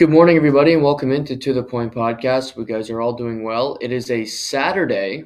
[0.00, 2.56] Good morning, everybody, and welcome into To The Point podcast.
[2.56, 3.76] We guys are all doing well.
[3.82, 5.24] It is a Saturday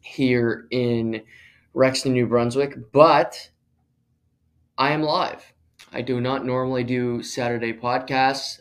[0.00, 1.22] here in
[1.72, 3.48] Rexton, New Brunswick, but
[4.76, 5.52] I am live.
[5.92, 8.58] I do not normally do Saturday podcasts,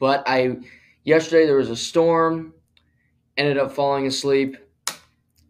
[0.00, 0.56] but I
[1.04, 2.54] yesterday there was a storm,
[3.36, 4.56] ended up falling asleep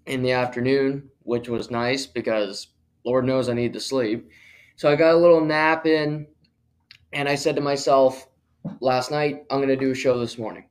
[0.05, 2.67] in the afternoon, which was nice because
[3.03, 4.29] Lord knows I need to sleep.
[4.77, 6.27] So I got a little nap in
[7.15, 8.29] and I said to myself
[8.81, 10.65] last night, I'm going to do a show this morning.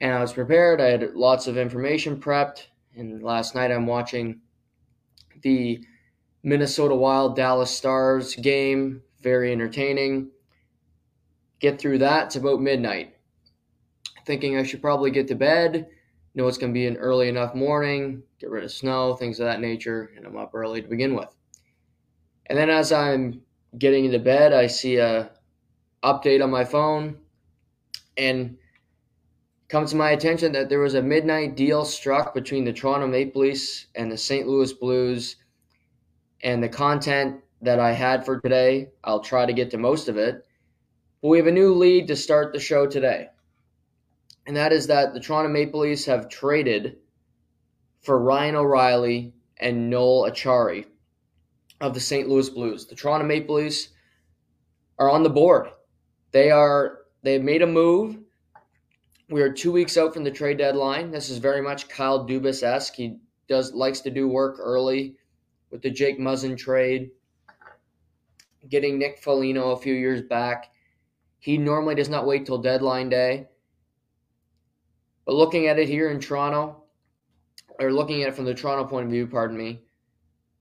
[0.00, 0.80] And I was prepared.
[0.80, 2.66] I had lots of information prepped.
[2.96, 4.40] And last night I'm watching
[5.42, 5.80] the
[6.42, 9.02] Minnesota Wild Dallas Stars game.
[9.22, 10.30] Very entertaining.
[11.60, 12.26] Get through that.
[12.26, 13.14] It's about midnight.
[14.26, 15.86] Thinking I should probably get to bed.
[16.34, 18.22] Know it's going to be an early enough morning.
[18.40, 20.10] Get rid of snow, things of that nature.
[20.16, 21.34] And I'm up early to begin with.
[22.46, 23.40] And then as I'm
[23.78, 25.30] getting into bed, I see a
[26.06, 27.16] update on my phone
[28.16, 28.56] and
[29.68, 33.42] comes to my attention that there was a midnight deal struck between the Toronto Maple
[33.42, 34.46] Leafs and the St.
[34.46, 35.36] Louis Blues.
[36.42, 40.16] And the content that I had for today, I'll try to get to most of
[40.16, 40.46] it.
[41.20, 43.28] But we have a new lead to start the show today.
[44.46, 46.98] And that is that the Toronto Maple Leafs have traded
[48.02, 50.84] for Ryan O'Reilly and Noel Acciari
[51.80, 52.28] of the St.
[52.28, 52.86] Louis Blues.
[52.86, 53.88] The Toronto Maple Leafs
[55.00, 55.68] are on the board.
[56.36, 58.18] They are they've made a move.
[59.30, 61.10] We are two weeks out from the trade deadline.
[61.10, 62.96] This is very much Kyle Dubas esque.
[62.96, 63.16] He
[63.48, 65.16] does likes to do work early
[65.70, 67.10] with the Jake Muzzin trade,
[68.68, 70.72] getting Nick Foligno a few years back.
[71.38, 73.48] He normally does not wait till deadline day.
[75.24, 76.82] But looking at it here in Toronto,
[77.80, 79.80] or looking at it from the Toronto point of view, pardon me,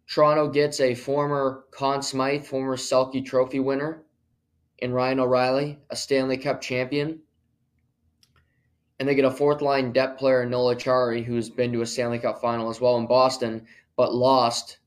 [0.07, 4.04] Toronto gets a former Conn Smythe, former Selke Trophy winner,
[4.79, 7.19] in Ryan O'Reilly, a Stanley Cup champion.
[8.99, 11.85] And they get a fourth line depth player in Noel Acciari, who's been to a
[11.85, 13.65] Stanley Cup final as well in Boston,
[13.97, 14.79] but lost,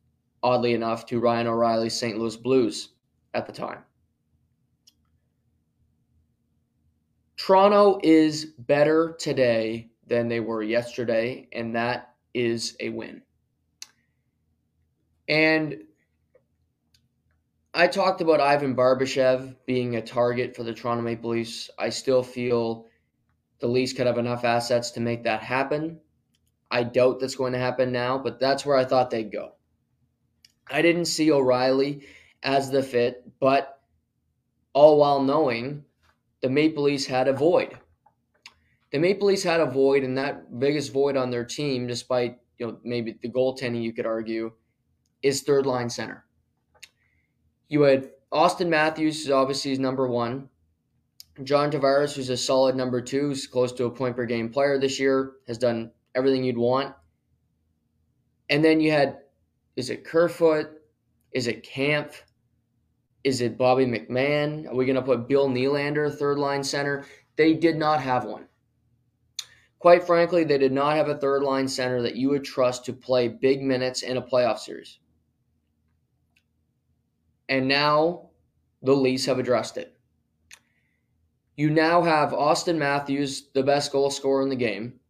[0.43, 2.19] oddly enough, to Ryan O'Reilly's St.
[2.19, 2.91] Louis Blues
[3.35, 3.85] at the time.
[7.37, 13.23] Toronto is better today than they were yesterday, and that is a win.
[15.29, 15.85] And
[17.79, 21.71] I talked about Ivan Barbashev being a target for the Toronto Maple Leafs.
[21.79, 22.87] I still feel
[23.61, 26.01] the Leafs could have enough assets to make that happen.
[26.73, 29.53] I doubt that's going to happen now, but that's where I thought they'd go.
[30.69, 32.03] I didn't see O'Reilly
[32.43, 33.81] as the fit, but
[34.73, 35.85] all while knowing
[36.41, 37.79] the Maple Leafs had a void.
[38.91, 42.67] The Maple Leafs had a void, and that biggest void on their team, despite you
[42.67, 44.51] know maybe the goaltending, you could argue,
[45.23, 46.25] is third line center.
[47.69, 50.49] You had Auston Matthews, who's obviously is number one.
[51.45, 54.79] John Tavares, who's a solid number two, who's close to a point per game player
[54.79, 56.95] this year, has done everything you'd want.
[58.51, 59.19] And then you had,
[59.77, 60.69] is it Kerfoot?
[61.33, 62.25] Is it Kampf?
[63.23, 64.67] Is it Bobby McMann?
[64.67, 67.05] Are we going to put Bill Nylander, third line center?
[67.37, 68.47] They did not have one.
[69.79, 72.93] Quite frankly, they did not have a third line center that you would trust to
[72.93, 74.99] play big minutes in a playoff series.
[77.49, 78.31] And now
[78.83, 79.95] the Leafs have addressed it.
[81.57, 85.01] You now have Auston Matthews, the best goal scorer in the game.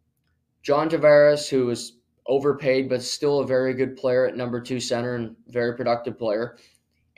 [0.63, 5.15] John Tavares, who is overpaid but still a very good player at number two center
[5.15, 6.57] and very productive player.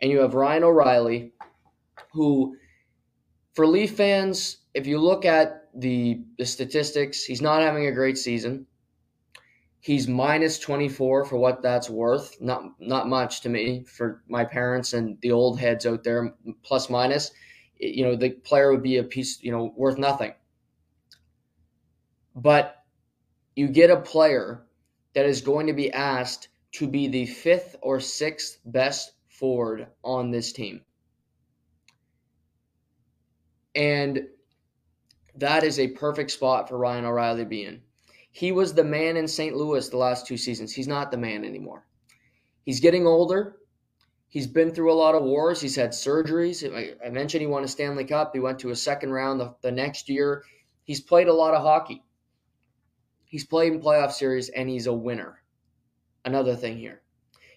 [0.00, 1.32] And you have Ryan O'Reilly,
[2.12, 2.56] who,
[3.54, 8.18] for Leaf fans, if you look at the, the statistics, he's not having a great
[8.18, 8.66] season.
[9.80, 12.38] He's minus 24 for what that's worth.
[12.40, 16.34] Not not much to me for my parents and the old heads out there.
[16.62, 17.30] Plus minus,
[17.78, 20.34] you know, the player would be a piece, you know, worth nothing.
[22.36, 22.84] But
[23.56, 24.66] you get a player
[25.14, 30.30] that is going to be asked to be the fifth or sixth best forward on
[30.30, 30.82] this team.
[33.74, 34.28] And
[35.36, 37.80] that is a perfect spot for Ryan O'Reilly to be in.
[38.30, 39.56] He was the man in St.
[39.56, 40.72] Louis the last two seasons.
[40.72, 41.86] He's not the man anymore.
[42.64, 43.56] He's getting older.
[44.28, 45.60] He's been through a lot of wars.
[45.60, 46.64] He's had surgeries.
[47.04, 48.30] I mentioned he won a Stanley Cup.
[48.32, 50.44] He went to a second round the, the next year.
[50.84, 52.04] He's played a lot of hockey.
[53.24, 55.42] He's played in playoff series and he's a winner.
[56.24, 57.02] Another thing here.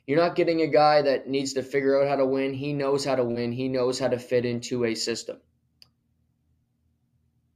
[0.08, 2.54] You're not getting a guy that needs to figure out how to win.
[2.54, 3.52] He knows how to win.
[3.52, 5.38] He knows how to fit into a system.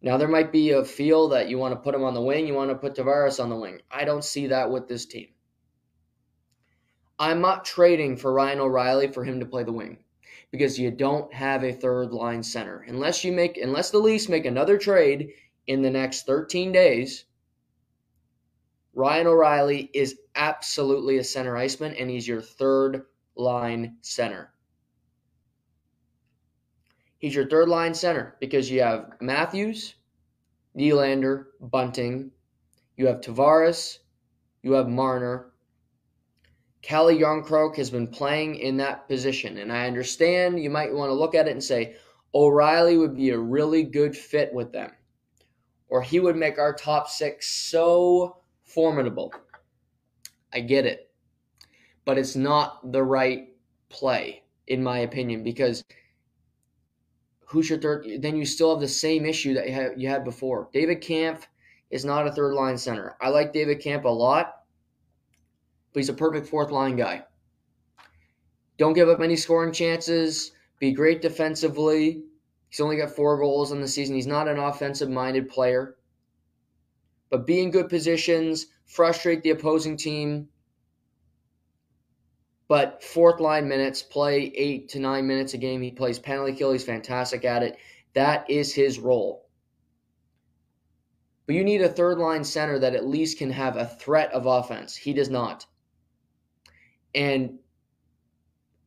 [0.01, 2.47] Now there might be a feel that you want to put him on the wing,
[2.47, 3.81] you want to put Tavares on the wing.
[3.89, 5.29] I don't see that with this team.
[7.19, 9.97] I'm not trading for Ryan O'Reilly for him to play the wing
[10.51, 12.85] because you don't have a third line center.
[12.87, 15.31] Unless you make unless the Leafs make another trade
[15.65, 17.25] in the next 13 days,
[18.93, 23.05] Ryan O'Reilly is absolutely a center iceman and he's your third
[23.35, 24.53] line center.
[27.19, 29.95] He's your third line center because you have Matthews,
[30.77, 32.31] Nylander, Bunting,
[32.95, 33.99] you have Tavares,
[34.61, 35.51] you have Marner.
[36.83, 41.15] Calle Jarnkrok has been playing in that position, and I understand you might want to
[41.15, 41.95] look at it and say
[42.33, 44.91] O'Reilly would be a really good fit with them,
[45.89, 49.33] or he would make our top six so formidable.
[50.53, 51.11] I get it,
[52.05, 53.49] but it's not the right
[53.89, 55.83] play, in my opinion, because
[57.47, 58.05] who's your third?
[58.19, 60.69] Then you still have the same issue that you had, you had before.
[60.73, 61.47] David Kampf
[61.89, 63.15] is not a third line center.
[63.21, 64.63] I like David Kampf a lot,
[65.93, 67.23] but he's a perfect fourth line guy.
[68.77, 70.51] Don't give up any scoring chances.
[70.79, 72.23] Be great defensively.
[72.69, 74.15] He's only got four goals in the season.
[74.15, 75.95] He's not an offensive minded player.
[77.29, 80.49] But be in good positions, frustrate the opposing team.
[82.67, 85.81] But fourth line minutes, play eight to nine minutes a game.
[85.81, 86.73] He plays penalty kill.
[86.73, 87.77] He's fantastic at it.
[88.13, 89.47] That is his role.
[91.45, 94.45] But you need a third line center that at least can have a threat of
[94.45, 94.95] offense.
[94.97, 95.65] He does not.
[97.15, 97.59] And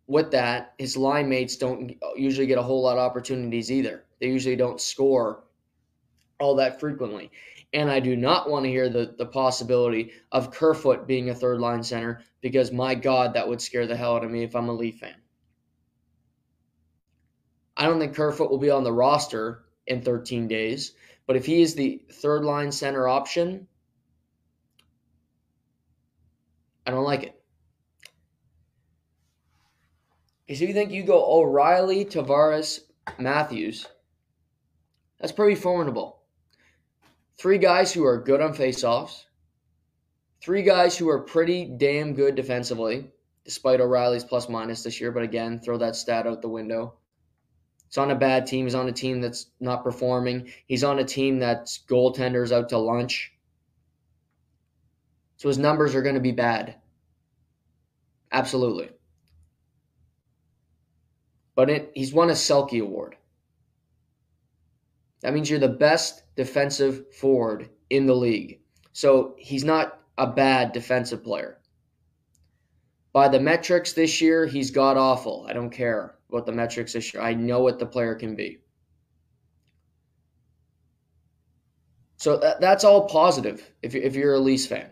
[0.07, 4.05] with that, his line mates don't usually get a whole lot of opportunities either.
[4.21, 5.45] They usually don't score
[6.39, 7.31] all that frequently.
[7.73, 11.61] And I do not want to hear the, the possibility of Kerfoot being a third
[11.61, 14.69] line center because my God, that would scare the hell out of me if I'm
[14.69, 15.15] a Leaf fan.
[17.77, 20.93] I don't think Kerfoot will be on the roster in 13 days.
[21.27, 23.69] But if he is the third line center option,
[26.87, 27.41] I don't like it.
[30.47, 32.81] Because if you think you go O'Reilly, Tavares,
[33.19, 33.87] Matthews,
[35.21, 36.20] that's pretty formidable.
[37.41, 39.25] Three guys who are good on faceoffs,
[40.43, 43.13] three guys who are pretty damn good defensively,
[43.47, 45.11] despite O'Reilly's plus minus this year.
[45.11, 46.97] But again, throw that stat out the window.
[47.89, 48.67] He's on a bad team.
[48.67, 50.51] He's on a team that's not performing.
[50.67, 53.33] He's on a team that's goaltenders out to lunch.
[55.39, 56.75] So his numbers are going to be bad.
[58.31, 58.91] Absolutely.
[61.55, 63.17] But it, he's won a Selke Award.
[65.21, 68.61] That means you're the best defensive forward in the league.
[68.93, 71.59] So he's not a bad defensive player.
[73.13, 75.47] By the metrics this year, he's god awful.
[75.49, 77.23] I don't care what the metrics this year.
[77.23, 78.61] I know what the player can be.
[82.19, 84.91] So that, that's all positive if, if you're a Leafs fan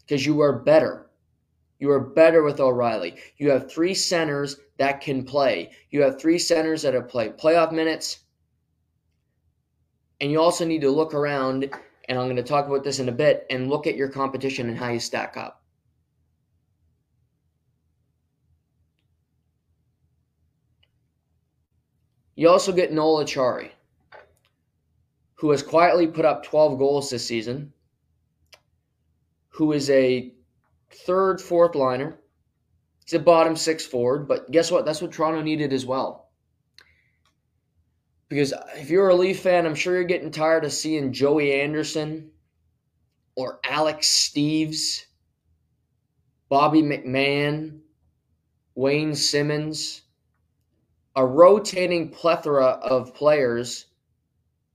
[0.00, 1.10] because you are better.
[1.78, 3.16] You are better with O'Reilly.
[3.36, 5.70] You have three centers that can play.
[5.90, 8.23] You have three centers that have played playoff minutes.
[10.20, 11.70] And you also need to look around,
[12.08, 14.68] and I'm going to talk about this in a bit, and look at your competition
[14.68, 15.62] and how you stack up.
[22.36, 23.70] You also get Noel Acciari,
[25.36, 27.72] who has quietly put up 12 goals this season,
[29.50, 30.32] who is a
[30.90, 32.18] third, fourth liner.
[33.04, 34.84] He's a bottom six forward, but guess what?
[34.84, 36.23] That's what Toronto needed as well.
[38.34, 42.32] Because if you're a Leaf fan, I'm sure you're getting tired of seeing Joey Anderson
[43.36, 45.04] or Alex Steeves,
[46.48, 47.78] Bobby McMann,
[48.74, 50.02] Wayne Simmonds,
[51.14, 53.86] a rotating plethora of players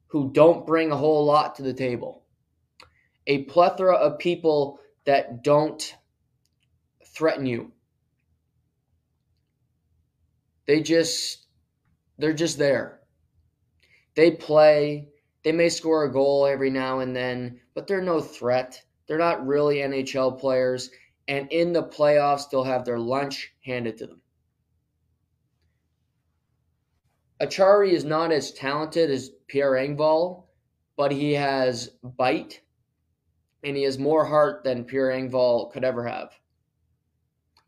[0.08, 2.24] who don't bring a whole lot to the table.
[3.28, 5.98] A plethora of people that don't
[7.04, 7.74] threaten you.
[10.66, 11.46] They just
[12.18, 12.99] they're just there.
[14.20, 15.08] They play,
[15.46, 18.84] they may score a goal every now and then, but they're no threat.
[19.08, 20.90] They're not really NHL players
[21.30, 24.22] and in the playoffs they'll have their lunch handed to them.
[27.42, 30.48] Acciari is not as talented as Pierre Engvall,
[30.98, 32.60] but he has bite
[33.64, 36.38] and he has more heart than Pierre Engvall could ever have.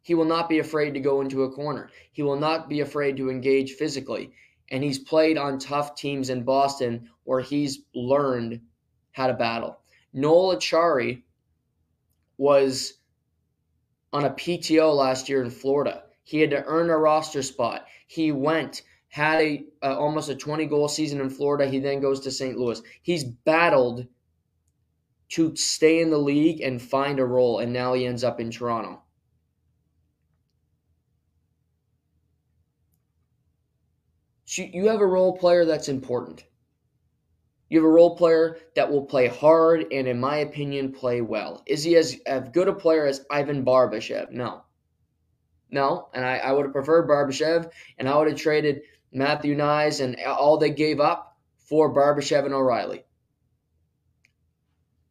[0.01, 1.89] He will not be afraid to go into a corner.
[2.11, 4.33] He will not be afraid to engage physically.
[4.71, 8.61] And he's played on tough teams in Boston where he's learned
[9.11, 9.77] how to battle.
[10.13, 11.21] Noel Acciari
[12.37, 12.93] was
[14.13, 16.03] on a PTO last year in Florida.
[16.23, 17.85] He had to earn a roster spot.
[18.07, 21.69] He went had a almost a 20 goal season in Florida.
[21.69, 22.57] He then goes to St.
[22.57, 22.81] Louis.
[23.01, 24.07] He's battled
[25.29, 28.51] to stay in the league and find a role, and now he ends up in
[28.51, 29.01] Toronto.
[34.57, 36.43] You have a role player that's important.
[37.69, 41.63] You have a role player that will play hard and, in my opinion, play well.
[41.65, 44.31] Is he as, as good a player as Ivan Barbashev?
[44.31, 44.63] No.
[45.69, 48.81] No, and I, I would have preferred Barbashev, and I would have traded
[49.13, 53.05] Matthew Knies and all they gave up for Barbashev and O'Reilly.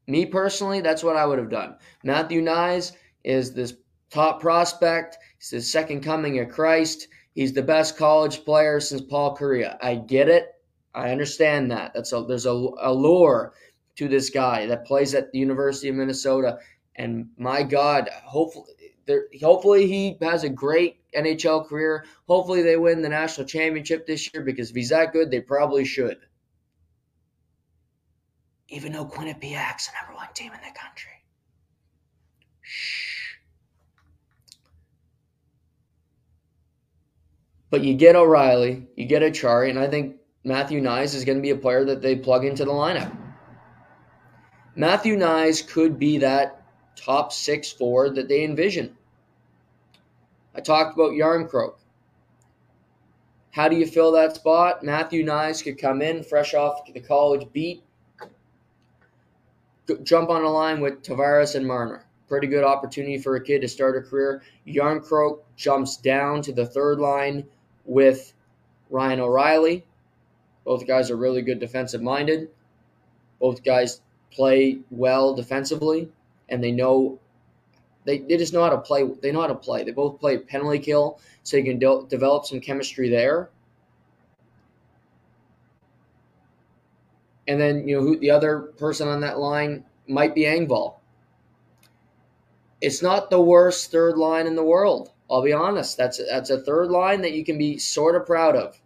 [0.06, 1.76] Me personally, that's what I would have done.
[2.04, 2.92] Matthew Knies
[3.24, 3.74] is this
[4.10, 5.16] top prospect.
[5.38, 7.08] He's the second coming of Christ.
[7.34, 9.78] He's the best college player since Paul Kariya.
[9.82, 10.48] I get it.
[10.94, 11.92] I understand that.
[11.94, 13.52] That's a there's a, a lure
[13.96, 16.58] to this guy that plays at the University of Minnesota.
[16.96, 18.74] And my God, hopefully
[19.06, 22.04] there, hopefully he has a great NHL career.
[22.26, 25.84] Hopefully they win the national championship this year because if he's that good, they probably
[25.84, 26.18] should.
[28.68, 31.10] Even though Quinnipiac's the number one team in the country.
[32.62, 33.09] Shh.
[37.70, 41.42] But you get O'Reilly, you get Acciari, and I think Matthew Knies is going to
[41.42, 43.16] be a player that they plug into the lineup.
[44.74, 46.62] Matthew Knies could be that
[46.96, 48.96] top six forward that they envision.
[50.54, 51.74] I talked about Järnkrok.
[53.52, 54.82] How do you fill that spot?
[54.82, 57.82] Matthew Knies could come in fresh off the college beat,
[60.02, 62.06] jump on a line with Tavares and Marner.
[62.28, 64.42] Pretty good opportunity for a kid to start a career.
[64.66, 67.44] Järnkrok jumps down to the third line
[67.90, 68.32] with
[68.88, 69.84] Ryan O'Reilly.
[70.64, 72.48] Both guys are really good defensive minded.
[73.40, 76.08] Both guys play well defensively,
[76.48, 77.18] and they know
[78.04, 79.02] they, they just know how to play.
[79.20, 79.82] They know how to play.
[79.82, 83.50] They both play penalty kill, so you can de- develop some chemistry there.
[87.48, 90.94] And then you know who the other person on that line might be Engvall.
[92.80, 95.10] It's not the worst third line in the world.
[95.30, 95.96] I'll be honest.
[95.96, 98.80] That's a, that's a third line that you can be sort of proud of.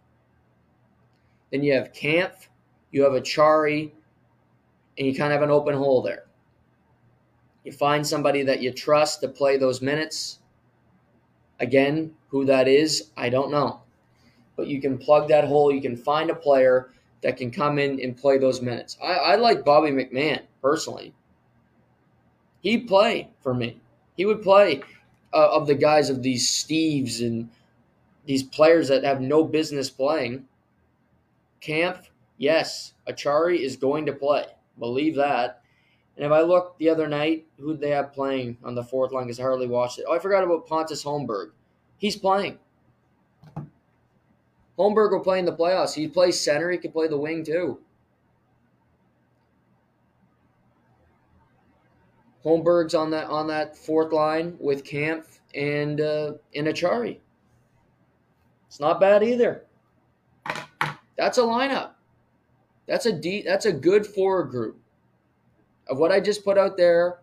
[1.51, 2.49] Then you have Kampf,
[2.91, 3.91] you have Acciari,
[4.97, 6.25] and you kind of have an open hole there.
[7.63, 10.39] You find somebody that you trust to play those minutes.
[11.59, 13.81] Again, who that is, I don't know.
[14.55, 15.73] But you can plug that hole.
[15.73, 18.97] You can find a player that can come in and play those minutes.
[19.01, 21.13] I, I like Bobby McMann personally.
[22.61, 23.79] He'd play for me.
[24.15, 24.81] He would play
[25.35, 27.49] uh, of the guys of these Steeves and
[28.25, 30.47] these players that have no business playing.
[31.59, 34.45] Kampf, yes, Acciari is going to play.
[34.79, 35.61] Believe that.
[36.15, 39.25] And if I look the other night, who they have playing on the fourth line?
[39.25, 40.05] Because I hardly watched it.
[40.07, 41.51] Oh, I forgot about Pontus Holmberg.
[41.97, 42.59] He's playing.
[44.77, 45.93] Holmberg will play in the playoffs.
[45.93, 46.71] He plays center.
[46.71, 47.79] He can play the wing too.
[52.45, 57.17] Holmberg's on that on that fourth line with Kampf and uh, and Acciari.
[58.67, 59.65] It's not bad either.
[61.17, 61.91] That's a lineup.
[62.87, 64.77] That's a that's a good forward group.
[65.87, 67.19] Of what I just put out there,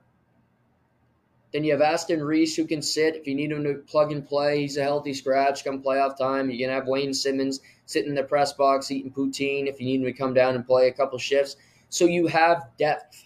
[1.53, 4.27] then you have Aston Reese who can sit if you need him to plug and
[4.27, 4.63] play.
[4.63, 6.51] He's a healthy scratch come playoff time.
[6.51, 10.01] You can have Wayne Simmonds sitting in the press box eating poutine if you need
[10.01, 11.57] him to come down and play a couple shifts.
[11.91, 13.25] So you have depth.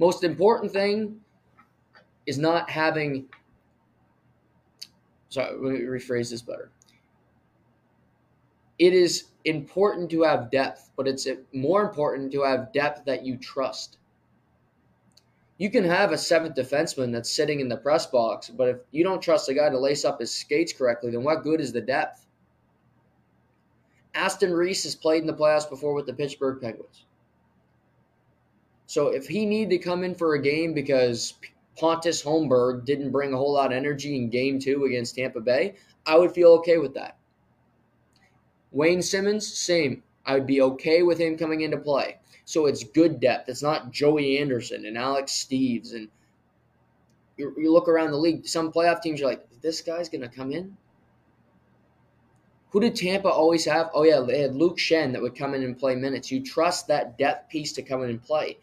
[0.00, 1.20] Most important thing
[2.26, 3.26] is not having.
[5.28, 6.72] Sorry, let me rephrase this better
[8.80, 13.36] it is important to have depth, but it's more important to have depth that you
[13.36, 13.98] trust.
[15.58, 19.04] You can have a seventh defenseman that's sitting in the press box, but if you
[19.04, 21.82] don't trust a guy to lace up his skates correctly, then what good is the
[21.82, 22.26] depth?
[24.14, 27.04] Aston Reese has played in the playoffs before with the Pittsburgh Penguins.
[28.90, 31.34] So if he needed to come in for a game because
[31.78, 35.76] Pontus Holmberg didn't bring a whole lot of energy in game two against Tampa Bay,
[36.06, 37.16] I would feel okay with that.
[38.72, 40.02] Wayne Simmonds, same.
[40.26, 42.18] I would be okay with him coming into play.
[42.46, 43.48] So it's good depth.
[43.48, 45.94] It's not Joey Anderson and Alex Steeves.
[45.94, 46.08] And
[47.36, 50.28] you, you look around the league, some playoff teams, you're like, this guy's going to
[50.28, 50.76] come in?
[52.70, 53.90] Who did Tampa always have?
[53.94, 56.32] Oh, yeah, they had Luke Schenn that would come in and play minutes.
[56.32, 58.58] You trust that depth piece to come in and play.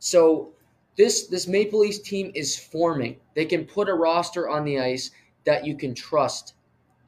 [0.00, 0.50] So
[0.96, 3.16] this this Maple Leafs team is forming.
[3.36, 5.12] They can put a roster on the ice
[5.44, 6.54] that you can trust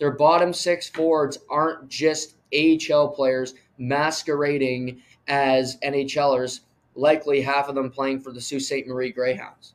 [0.03, 6.63] their bottom six forwards aren't just AHL players masquerading as NHLers,
[6.97, 8.89] likely half of them playing for the Sault Ste.
[8.89, 9.75] Marie Greyhounds.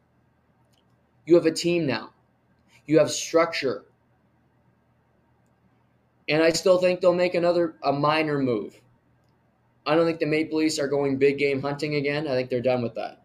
[1.25, 2.11] You have a team now,
[2.85, 3.85] you have structure.
[6.27, 8.81] And I still think they'll make another a minor move.
[9.87, 12.27] I don't think the Maple Leafs are going big game hunting again.
[12.27, 13.23] I think they're done with that.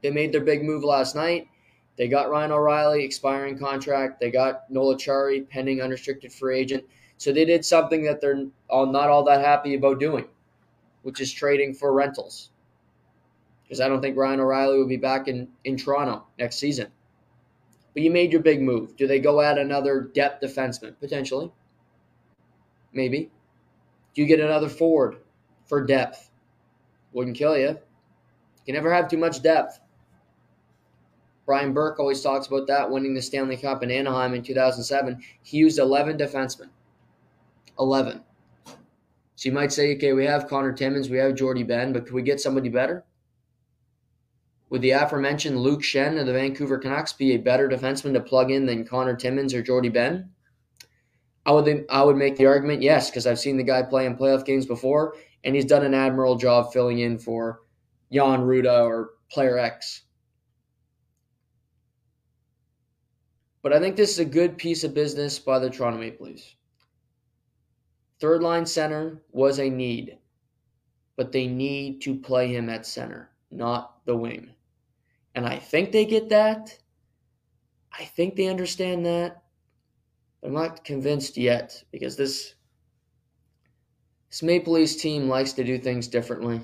[0.00, 1.48] They made their big move last night.
[1.96, 4.20] They got Ryan O'Reilly, expiring contract.
[4.20, 6.84] They got Noel Acciari, pending unrestricted free agent.
[7.18, 10.26] So they did something that they're not all that happy about doing,
[11.02, 12.50] which is trading for rentals.
[13.64, 16.92] Because I don't think Ryan O'Reilly will be back in, in Toronto next season.
[17.92, 18.96] But you made your big move.
[18.96, 20.94] Do they go add another depth defenseman?
[21.00, 21.50] Potentially.
[22.92, 23.30] Maybe.
[24.14, 25.16] Do you get another forward
[25.66, 26.30] for depth?
[27.12, 27.68] Wouldn't kill you.
[27.68, 27.76] You
[28.64, 29.80] can never have too much depth.
[31.46, 35.22] Brian Burke always talks about that, winning the Stanley Cup in Anaheim in 2007.
[35.42, 36.70] He used 11 defensemen.
[37.78, 38.22] 11.
[39.36, 42.14] So you might say, okay, we have Connor Timmins, we have Jordie Benn, but could
[42.14, 43.04] we get somebody better?
[44.70, 48.50] Would the aforementioned Luke Schenn of the Vancouver Canucks be a better defenseman to plug
[48.50, 50.30] in than Connor Timmins or Jordie Benn?
[51.44, 54.16] I would I would make the argument yes, because I've seen the guy play in
[54.16, 55.14] playoff games before,
[55.46, 57.62] and he's done an admirable job filling in for
[58.12, 60.02] Jan Rutta or Player X.
[63.62, 66.56] But I think this is a good piece of business by the Toronto Maple Leafs.
[68.18, 70.18] Third line center was a need,
[71.16, 74.50] but they need to play him at center, not the wing.
[75.36, 76.76] And I think they get that.
[77.96, 79.44] I think they understand that.
[80.42, 82.55] I'm not convinced yet because this
[84.36, 86.60] this Maple Leafs team likes to do things differently.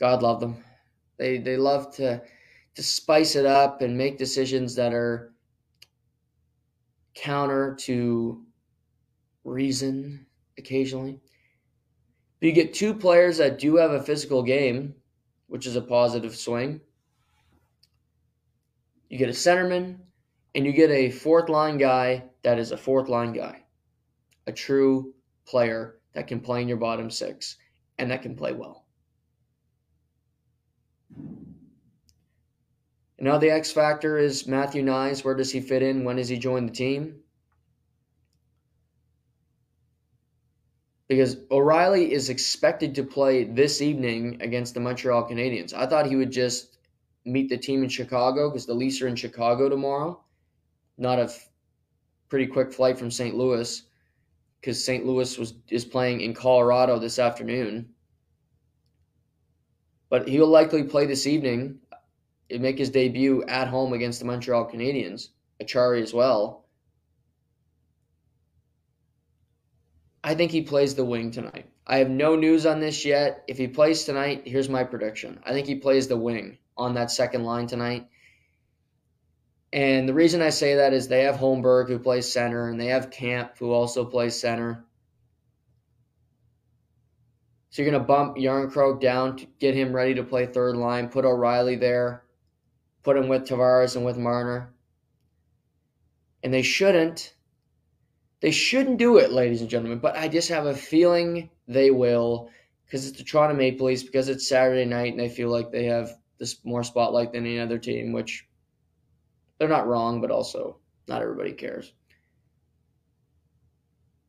[0.00, 0.56] God love them.
[1.16, 2.20] They they love to
[2.74, 5.32] to spice it up and make decisions that are
[7.14, 8.44] counter to
[9.44, 10.26] reason
[10.58, 11.20] occasionally.
[12.40, 14.96] But you get two players that do have a physical game,
[15.46, 16.80] which is a positive swing.
[19.08, 19.98] You get a centerman
[20.56, 23.62] and you get a fourth line guy that is a fourth line guy,
[24.48, 25.14] a true
[25.46, 27.56] player that can play in your bottom six
[27.98, 28.84] and that can play well.
[33.18, 35.24] Now the X factor is Matthew Knies.
[35.24, 36.04] Where does he fit in?
[36.04, 37.20] When does he join the team?
[41.06, 45.72] Because O'Reilly is expected to play this evening against the Montreal Canadiens.
[45.72, 46.78] I thought he would just
[47.24, 50.20] meet the team in Chicago because the Leafs are in Chicago tomorrow.
[50.98, 51.32] Not a
[52.28, 53.36] pretty quick flight from St.
[53.36, 53.82] Louis
[54.62, 55.04] because St.
[55.04, 57.88] Louis was is playing in Colorado this afternoon.
[60.08, 61.80] But he'll likely play this evening
[62.48, 65.28] and make his debut at home against the Montreal Canadiens.
[65.60, 66.66] Acciari as well.
[70.22, 71.66] I think he plays the wing tonight.
[71.86, 73.42] I have no news on this yet.
[73.48, 75.40] If he plays tonight, here's my prediction.
[75.44, 78.06] I think he plays the wing on that second line tonight.
[79.72, 82.88] And the reason I say that is they have Holmberg who plays center, and they
[82.88, 84.84] have Kampf, who also plays center.
[87.70, 91.08] So you're going to bump Jarnkrok down to get him ready to play third line,
[91.08, 92.22] put O'Reilly there,
[93.02, 94.74] put him with Tavares and with Marner.
[96.42, 97.34] And they shouldn't.
[98.40, 102.50] They shouldn't do it, ladies and gentlemen, but I just have a feeling they will
[102.84, 105.84] because it's the Toronto Maple Leafs, because it's Saturday night and they feel like they
[105.84, 108.46] have this more spotlight than any other team, which
[109.62, 111.92] they're not wrong, but also not everybody cares.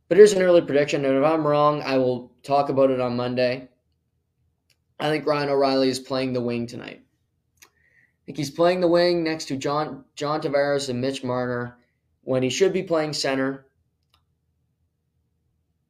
[0.08, 3.16] But here's an early prediction, and if I'm wrong, I will talk about it on
[3.16, 3.68] Monday.
[5.00, 7.02] I think Ryan O'Reilly is playing the wing tonight.
[7.66, 7.68] I
[8.28, 11.80] think he's playing the wing next to John John Tavares and Mitch Marner
[12.22, 13.66] when he should be playing center.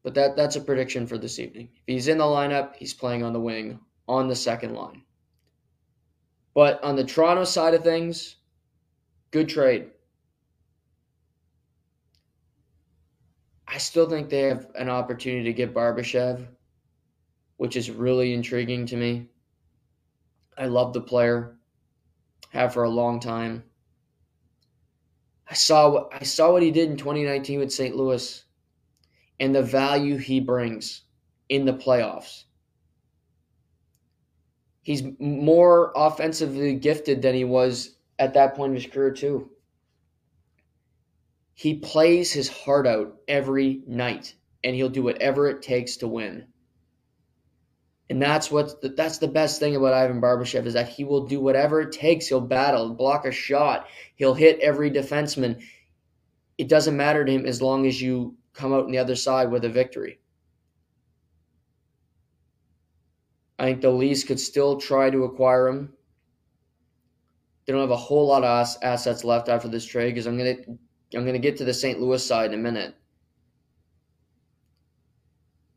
[0.04, 1.68] But that that's a prediction for this evening.
[1.86, 5.04] If he's in the lineup, he's playing on the wing on the second line.
[6.54, 8.38] But on the Toronto side of things,
[9.34, 9.88] Good trade.
[13.68, 16.46] I still think they have an opportunity to get Barbashev,
[17.58, 19.30] which is really intriguing to me.
[20.56, 21.56] I love the player,
[22.52, 23.64] have for a long time.
[25.48, 27.96] I saw I saw what he did in 2019 with St.
[27.96, 28.44] Louis
[29.40, 31.02] and the value he brings
[31.50, 32.44] in the playoffs.
[34.84, 39.50] He's more offensively gifted than he was at that point in his career too.
[41.54, 44.34] He plays his heart out every night,
[44.64, 46.48] and he'll do whatever it takes to win.
[48.10, 51.26] And that's what the, that's the best thing about Ivan Barbashev is that he will
[51.26, 52.28] do whatever it takes.
[52.28, 55.62] He'll battle, block a shot, he'll hit every defenseman.
[56.58, 59.52] It doesn't matter to him as long as you come out on the other side
[59.52, 60.20] with a victory.
[63.60, 65.94] I think the Leafs could still try to acquire him.
[67.66, 70.56] They don't have a whole lot of assets left after this trade because I'm gonna
[71.16, 72.00] I'm gonna get to the St.
[72.00, 72.96] Louis side in a minute.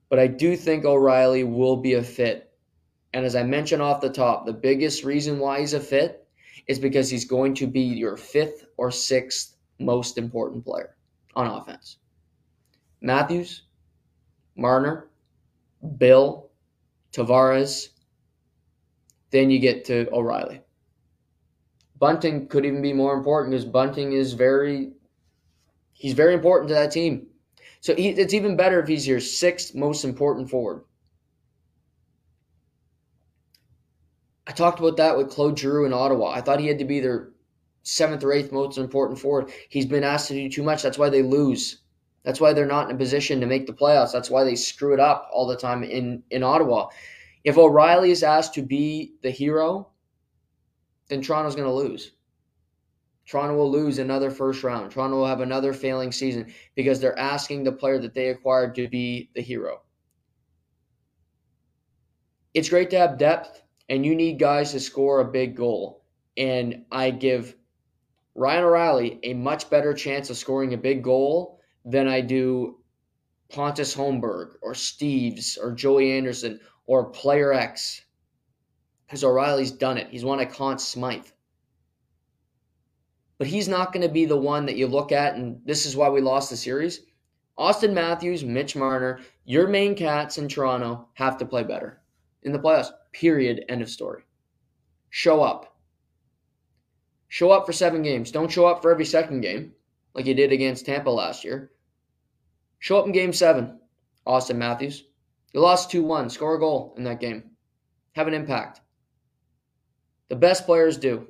[0.08, 2.52] But I do think O'Reilly will be a fit.
[3.12, 6.26] And as I mentioned off the top, the biggest reason why he's a fit
[6.66, 10.96] is because he's going to be your fifth or sixth most important player
[11.34, 11.98] on offense.
[13.00, 13.62] Matthews,
[14.56, 15.08] Marner,
[15.98, 16.50] Bill,
[17.12, 17.88] Tavares.
[19.30, 20.60] Then you get to O'Reilly.
[21.98, 24.92] Bunting could even be more important because Bunting is very
[25.92, 27.26] he's very important to that team.
[27.80, 30.82] So he, it's even better if he's your sixth most important forward.
[34.46, 36.30] I talked about that with Claude Giroux in Ottawa.
[36.30, 37.30] I thought he had to be their
[37.82, 39.50] seventh or eighth most important forward.
[39.68, 40.82] He's been asked to do too much.
[40.82, 41.78] That's why they lose.
[42.24, 44.12] That's why they're not in a position to make the playoffs.
[44.12, 46.88] That's why they screw it up all the time in, in Ottawa.
[47.44, 49.88] If O'Reilly is asked to be the hero,
[51.08, 52.12] then Toronto's going to lose.
[53.26, 54.90] Toronto will lose another first round.
[54.90, 58.88] Toronto will have another failing season because they're asking the player that they acquired to
[58.88, 59.82] be the hero.
[62.54, 66.04] It's great to have depth, and you need guys to score a big goal.
[66.36, 67.56] And I give
[68.34, 72.78] Ryan O'Reilly a much better chance of scoring a big goal than I do
[73.48, 78.02] Pontus Holmberg or Steeves or Joey Anderson or Player X.
[79.06, 80.08] Because O'Reilly's done it.
[80.10, 81.26] He's won a Conn Smythe
[83.38, 85.96] but he's not going to be the one that you look at, and this is
[85.96, 87.02] why we lost the series.
[87.58, 92.00] Auston Matthews, Mitch Marner, your main cats in Toronto have to play better
[92.42, 92.90] in the playoffs.
[93.12, 93.64] Period.
[93.68, 94.22] End of story.
[95.10, 95.78] Show up.
[97.28, 98.30] Show up for seven games.
[98.30, 99.72] Don't show up for every second game
[100.14, 101.70] like you did against Tampa last year.
[102.78, 103.80] Show up in game seven,
[104.26, 105.04] Auston Matthews.
[105.52, 106.30] You lost 2 1.
[106.30, 107.50] Score a goal in that game.
[108.12, 108.80] Have an impact.
[110.28, 111.28] The best players do.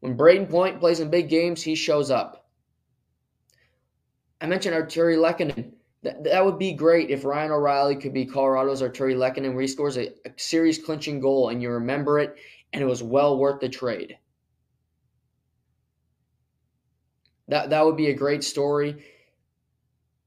[0.00, 2.48] When Brayden Point plays in big games, he shows up.
[4.40, 5.72] I mentioned Artturi Lehkonen.
[6.02, 9.68] That, that would be great if Ryan O'Reilly could be Colorado's Artturi Lehkonen, where he
[9.68, 12.36] scores a, a series clinching goal and you remember it,
[12.72, 14.16] and it was well worth the trade.
[17.48, 19.04] That, that would be a great story.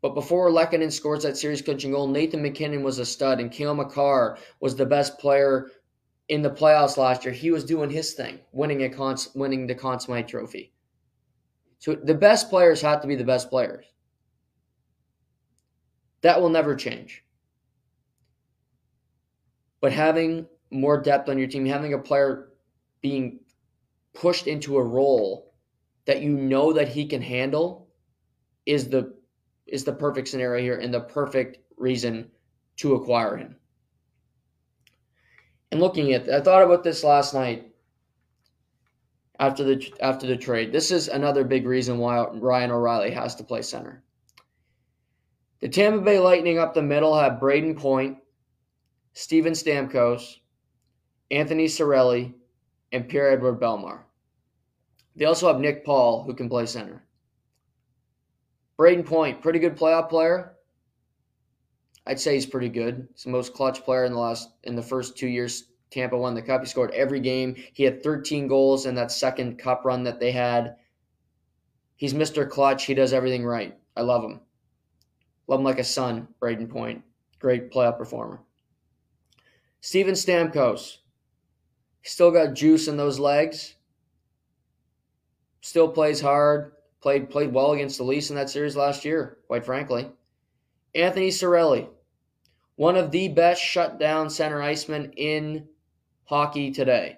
[0.01, 3.73] But before Lehkonen scores that series clinching goal, Nathan MacKinnon was a stud, and Cale
[3.73, 5.71] Makar was the best player
[6.29, 9.75] in the playoffs last year, he was doing his thing, winning a cons- winning the
[9.75, 10.73] Conn Smythe Trophy.
[11.79, 13.85] So the best players have to be the best players.
[16.21, 17.25] That will never change.
[19.81, 22.53] But having more depth on your team, having a player
[23.01, 23.41] being
[24.13, 25.53] pushed into a role
[26.05, 27.89] that you know that he can handle
[28.65, 29.13] is the
[29.65, 32.29] is the perfect scenario here and the perfect reason
[32.77, 33.55] to acquire him
[35.73, 37.73] and looking at I thought about this last night
[39.39, 40.71] after the after the trade.
[40.71, 44.03] This is another big reason why Ryan O'Reilly has to play center.
[45.61, 48.19] The Tampa Bay Lightning up the middle have Brayden Point,
[49.13, 50.35] Steven Stamkos,
[51.31, 52.33] Anthony Cirelli,
[52.91, 54.01] and Pierre-Edouard Bellemare.
[55.15, 57.01] They also have Nick Paul, who can play center.
[58.77, 60.52] Brayden Point, pretty good playoff player.
[62.05, 63.07] I'd say he's pretty good.
[63.13, 66.33] He's the most clutch player in the last in the first two years Tampa won
[66.33, 66.61] the cup.
[66.61, 67.55] He scored every game.
[67.73, 70.75] He had 13 goals in that second cup run that they had.
[71.95, 72.49] He's Mr.
[72.49, 72.85] Clutch.
[72.85, 73.77] He does everything right.
[73.95, 74.41] I love him.
[75.47, 77.03] Love him like a son, Brayden Point.
[77.39, 78.41] Great playoff performer.
[79.81, 80.97] Steven Stamkos.
[82.01, 83.75] Still got juice in those legs.
[85.61, 86.71] Still plays hard.
[87.01, 90.09] Played played well against the Leafs in that series last year, quite frankly.
[90.95, 91.89] Anthony Cirelli,
[92.75, 95.67] one of the best shutdown center icemen in
[96.25, 97.17] hockey today.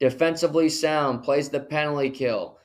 [0.00, 2.58] Defensively sound, plays the penalty kill.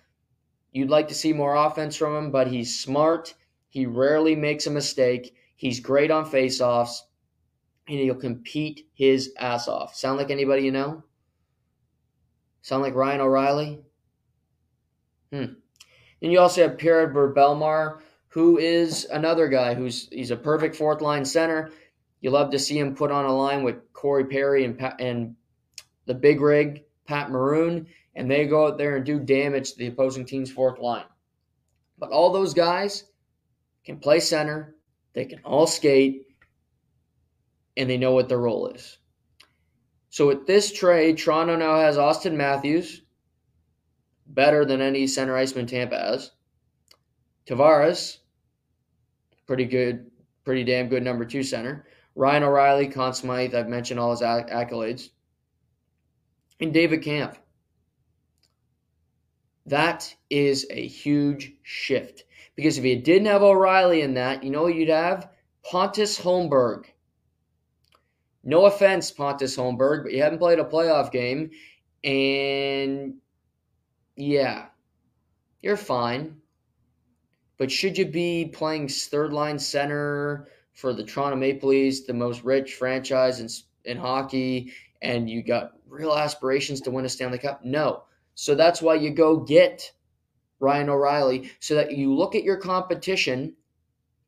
[0.71, 3.33] You'd like to see more offense from him, but he's smart.
[3.69, 5.35] He rarely makes a mistake.
[5.55, 6.97] He's great on faceoffs,
[7.87, 9.95] and he'll compete his ass off.
[9.95, 11.03] Sound like anybody you know?
[12.61, 13.81] Sound like Ryan O'Reilly?
[15.31, 15.53] Hmm.
[16.21, 17.99] And you also have Pierre Bellemare,
[18.33, 21.69] who is another guy who's he's a perfect fourth line center.
[22.21, 25.35] You love to see him put on a line with Corey Perry and and
[26.07, 29.87] the big rig Pat Maroon, and they go out there and do damage to the
[29.87, 31.05] opposing team's fourth line.
[31.99, 33.03] But all those guys
[33.85, 34.75] can play center.
[35.13, 36.25] They can all skate,
[37.77, 38.97] and they know what their role is.
[40.09, 43.03] So with this trade, Toronto now has Auston Matthews,
[44.25, 46.31] better than any center iceman Tampa has.
[47.45, 48.17] Tavares,
[49.45, 50.09] pretty good,
[50.45, 51.85] pretty damn good number two center.
[52.15, 55.09] Ryan O'Reilly, Conn Smythe, I've mentioned all his accolades.
[56.59, 57.39] And David Kampf.
[59.65, 62.25] That is a huge shift.
[62.55, 65.29] Because if you didn't have O'Reilly in that, you know you'd have?
[65.63, 66.85] Pontus Holmberg.
[68.43, 71.51] No offense, Pontus Holmberg, but you haven't played a playoff game.
[72.03, 73.15] And
[74.15, 74.65] yeah,
[75.61, 76.41] you're fine.
[77.57, 82.43] But should you be playing third line center for the Toronto Maple Leafs, the most
[82.43, 87.63] rich franchise in, in hockey, and you got real aspirations to win a Stanley Cup?
[87.63, 88.03] No.
[88.35, 89.91] So that's why you go get
[90.59, 93.53] Ryan O'Reilly so that you look at your competition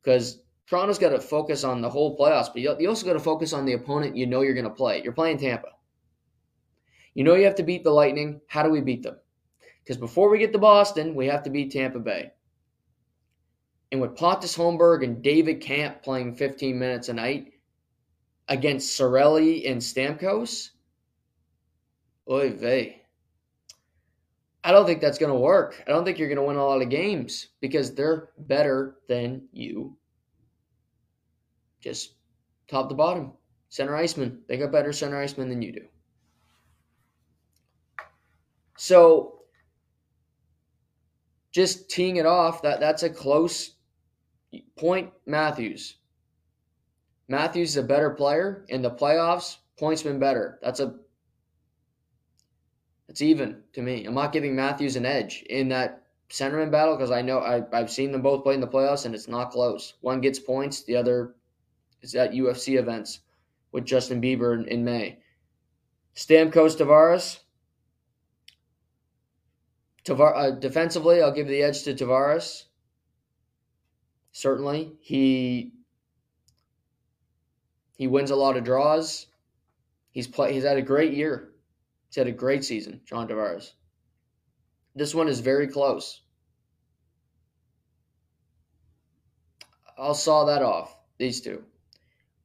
[0.02, 3.52] because Toronto's got to focus on the whole playoffs, but you also got to focus
[3.52, 5.02] on the opponent you know you're going to play.
[5.02, 5.68] You're playing Tampa.
[7.14, 8.40] You know you have to beat the Lightning.
[8.46, 9.16] How do we beat them?
[9.82, 12.32] Because before we get to Boston, we have to beat Tampa Bay.
[13.92, 17.52] And with Pontus Holmberg and David Kampf playing 15 minutes a night
[18.48, 20.70] against Cirelli and Stamkos,
[22.28, 23.02] oy vey.
[24.64, 25.80] I don't think that's going to work.
[25.86, 29.46] I don't think you're going to win a lot of games because they're better than
[29.52, 29.96] you.
[31.80, 32.14] Just
[32.66, 33.32] top to bottom.
[33.68, 34.40] Center iceman.
[34.48, 35.86] They got better center iceman than you do.
[38.76, 39.42] So
[41.52, 43.75] just teeing it off, that that's a close
[44.76, 45.96] point Matthews.
[47.28, 49.56] Matthews is a better player in the playoffs.
[49.78, 50.58] Points been better.
[50.62, 50.94] That's a
[53.08, 54.04] it's even to me.
[54.04, 57.90] I'm not giving Matthews an edge in that centerman battle because I know I, I've
[57.90, 59.94] seen them both play in the playoffs and it's not close.
[60.00, 61.34] One gets points, the other
[62.02, 63.20] is at UFC events
[63.72, 65.18] with Justin Bieber in, in May.
[66.14, 67.38] Stamkos Tavares.
[70.04, 72.65] Tavar- uh, defensively, I'll give the edge to Tavares.
[74.36, 75.72] Certainly, he
[77.96, 79.28] he wins a lot of draws.
[80.10, 80.52] He's play.
[80.52, 81.54] He's had a great year.
[82.08, 83.72] He's had a great season, John Tavares.
[84.94, 86.20] This one is very close.
[89.96, 90.94] I'll saw that off.
[91.16, 91.64] These two.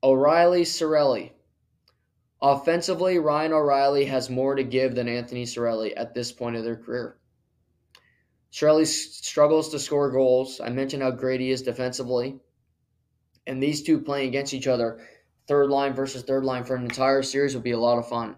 [0.02, 1.34] O'Reilly, Cirelli.
[2.42, 6.78] Offensively, Ryan O'Reilly has more to give than Anthony Cirelli at this point of their
[6.78, 7.18] career.
[8.52, 10.60] Cirelli struggles to score goals.
[10.60, 12.40] I mentioned how great he is defensively.
[13.48, 15.00] And these two playing against each other,
[15.48, 18.36] third line versus third line for an entire series would be a lot of fun.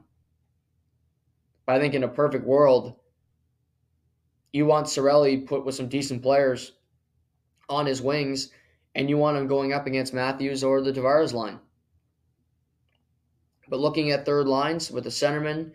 [1.66, 2.96] But I think in a perfect world,
[4.52, 6.74] you want Cirelli put with some decent players
[7.70, 8.52] on his wings,
[8.94, 11.60] and you want him going up against Matthews or the Tavares line.
[13.68, 15.72] But looking at third lines with the centerman,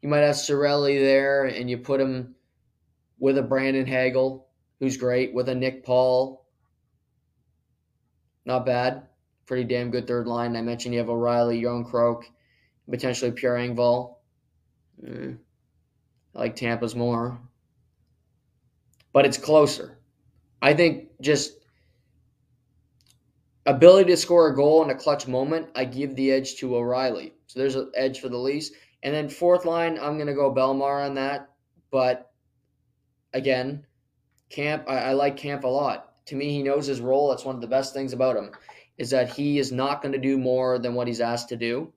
[0.00, 2.35] you might have Cirelli there, and you put him
[3.18, 4.46] with a Brandon Hagel,
[4.80, 6.44] who's great, with a Nick Paul.
[8.44, 9.02] Not bad.
[9.46, 10.56] Pretty damn good third line.
[10.56, 12.24] I mentioned you have O'Reilly, Jarnkrok,
[12.88, 14.16] potentially Pierre Engvall.
[15.02, 15.38] Mm,
[16.34, 17.40] I like Tampa's more.
[19.12, 19.98] But it's closer.
[20.60, 21.52] I think just
[23.66, 27.32] ability to score a goal in a clutch moment, I give the edge to O'Reilly.
[27.46, 28.70] So there's an edge for the Leafs.
[29.02, 31.50] And then fourth line, I'm going to go Bellemare on that.
[31.90, 32.30] But
[33.36, 33.86] again,
[34.50, 36.24] Kampf, I, I like Kampf a lot.
[36.26, 37.28] To me, he knows his role.
[37.30, 38.50] That's one of the best things about him,
[38.98, 41.92] is that he is not going to do more than what he's asked to do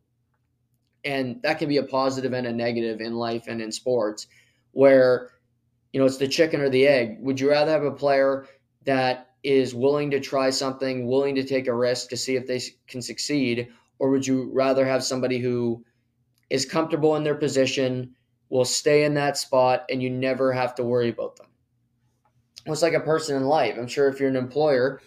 [1.04, 4.28] and that can be a positive and a negative in life and in sports
[4.72, 5.32] where
[5.94, 8.46] you know it's the chicken or the egg would you rather have a player
[8.86, 12.62] that is willing to try something willing to take a risk to see if they
[12.88, 15.84] can succeed or would you rather have somebody who
[16.50, 18.14] is comfortable in their position
[18.50, 21.48] will stay in that spot and you never have to worry about them
[22.66, 25.02] it's like a person in life i'm sure if you're an employer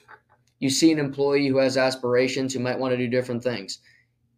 [0.59, 3.81] you see an employee who has aspirations who might want to do different things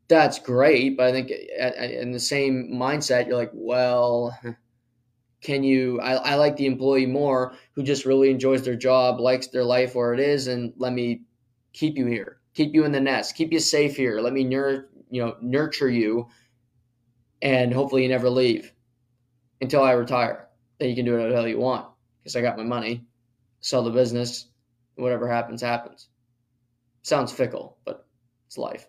[0.08, 0.96] that's great.
[0.96, 4.38] But I think uh, uh, in the same mindset, you're like, well,
[5.40, 6.00] can you?
[6.00, 9.94] I, I like the employee more who just really enjoys their job, likes their life
[9.94, 11.22] where it is, and let me
[11.72, 14.20] keep you here, keep you in the nest, keep you safe here.
[14.20, 16.28] Let me nur- you know, nurture you,
[17.42, 18.73] and hopefully you never leave
[19.60, 20.48] until I retire.
[20.78, 21.86] Then you can do whatever the hell you want
[22.18, 23.04] because I got my money,
[23.60, 24.48] sell the business,
[24.96, 26.08] whatever happens, happens.
[27.02, 28.06] Sounds fickle, but
[28.46, 28.86] it's life.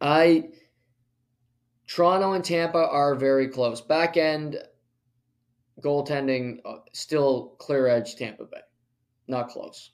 [0.00, 0.48] I
[1.86, 3.80] Toronto and Tampa are very close.
[3.80, 4.58] Back end
[5.80, 8.60] goaltending uh, still clear edge Tampa Bay.
[9.26, 9.90] Not close.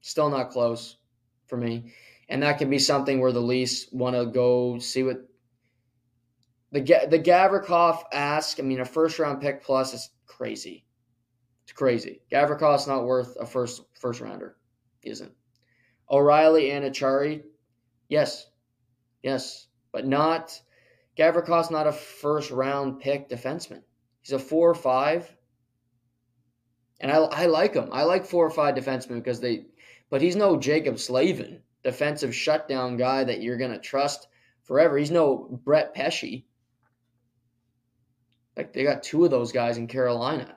[0.00, 0.96] Still not close
[1.46, 1.92] for me.
[2.28, 5.28] And that can be something where the Leafs want to go see what
[6.72, 8.58] the the Gavrikov ask.
[8.58, 10.84] I mean, a first round pick plus is crazy.
[11.64, 12.22] It's crazy.
[12.32, 14.56] Gavrikov's not worth a first first rounder.
[15.02, 15.32] Isn't.
[16.10, 17.42] O'Reilly and Acciari,
[18.08, 18.48] yes,
[19.22, 20.60] Yes, but not
[21.16, 23.82] Gavrikov's not a first round pick defenseman.
[24.20, 25.34] He's a four or five.
[27.00, 27.88] And I, I like him.
[27.92, 29.66] I like four or five defensemen because they,
[30.10, 34.28] but he's no Jaccob Slavin, defensive shutdown guy that you're going to trust
[34.62, 34.96] forever.
[34.96, 36.44] He's no Brett Pesce.
[38.56, 40.56] Like they got two of those guys in Carolina.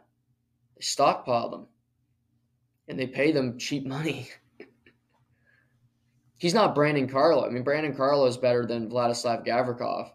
[0.76, 1.68] They stockpiled them.
[2.88, 4.30] and they pay them cheap money.
[6.38, 7.46] He's not Brandon Carlo.
[7.46, 10.12] I mean, Brandon Carlo is better than Vladislav Gavrikov.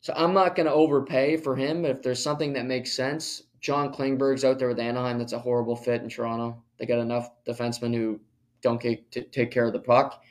[0.00, 1.82] So I'm not going to overpay for him.
[1.82, 5.18] But if there's something that makes sense, John Klingberg's out there with Anaheim.
[5.18, 6.62] That's a horrible fit in Toronto.
[6.78, 8.20] They got enough defensemen who
[8.60, 10.22] don't take care of the puck.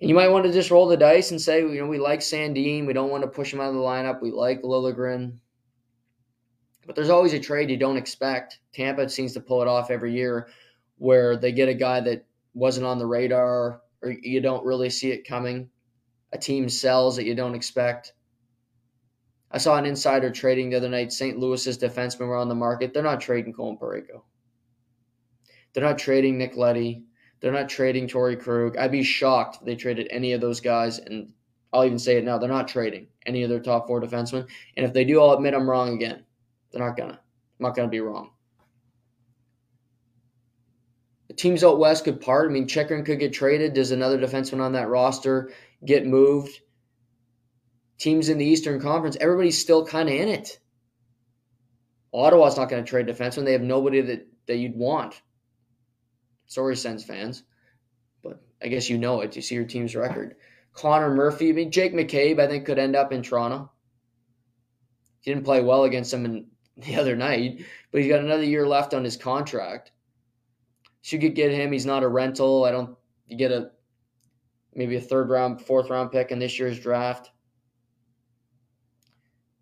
[0.00, 2.86] You might want to just roll the dice and say, you know, we like Sandin.
[2.86, 4.22] We don't want to push him out of the lineup.
[4.22, 5.36] We like Liljegren.
[6.86, 8.60] But there's always a trade you don't expect.
[8.72, 10.48] Tampa seems to pull it off every year
[10.96, 15.10] where they get a guy that wasn't on the radar or you don't really see
[15.10, 15.68] it coming.
[16.32, 18.14] A team sells that you don't expect.
[19.50, 21.12] I saw an insider trading the other night.
[21.12, 21.38] St.
[21.38, 22.94] Louis's defensemen were on the market.
[22.94, 24.22] They're not trading Colton Parayko.
[25.72, 27.04] They're not trading Nick Leddy.
[27.40, 28.76] They're not trading Torey Krug.
[28.76, 30.98] I'd be shocked if they traded any of those guys.
[30.98, 31.32] And
[31.72, 32.38] I'll even say it now.
[32.38, 34.46] They're not trading any of their top four defensemen.
[34.76, 36.24] And if they do, I'll admit I'm wrong again.
[36.70, 37.14] They're not gonna.
[37.14, 38.30] I'm not gonna be wrong.
[41.28, 42.50] The teams out west could part.
[42.50, 43.72] I mean, Chychrun could get traded.
[43.72, 45.52] Does another defenseman on that roster
[45.84, 46.60] get moved?
[47.98, 50.58] Teams in the Eastern Conference, everybody's still kind of in it.
[52.12, 53.44] Ottawa's not going to trade defenseman.
[53.44, 55.20] They have nobody that, that you'd want.
[56.50, 57.44] Sorry, Sens fans.
[58.24, 59.36] But I guess you know it.
[59.36, 60.34] You see your team's record.
[60.72, 63.70] Connor Murphy, I mean, Jake McCabe, I think, could end up in Toronto.
[65.20, 68.66] He didn't play well against them in the other night, but he's got another year
[68.66, 69.92] left on his contract.
[71.02, 71.70] So you could get him.
[71.70, 72.64] He's not a rental.
[72.64, 72.96] I don't.
[73.28, 73.70] You get a
[74.74, 77.30] maybe a third round, fourth round pick in this year's draft.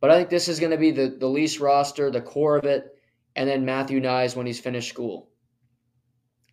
[0.00, 2.64] But I think this is going to be the, the Leafs roster, the core of
[2.64, 2.96] it,
[3.36, 5.28] and then Matthew Knies when he's finished school.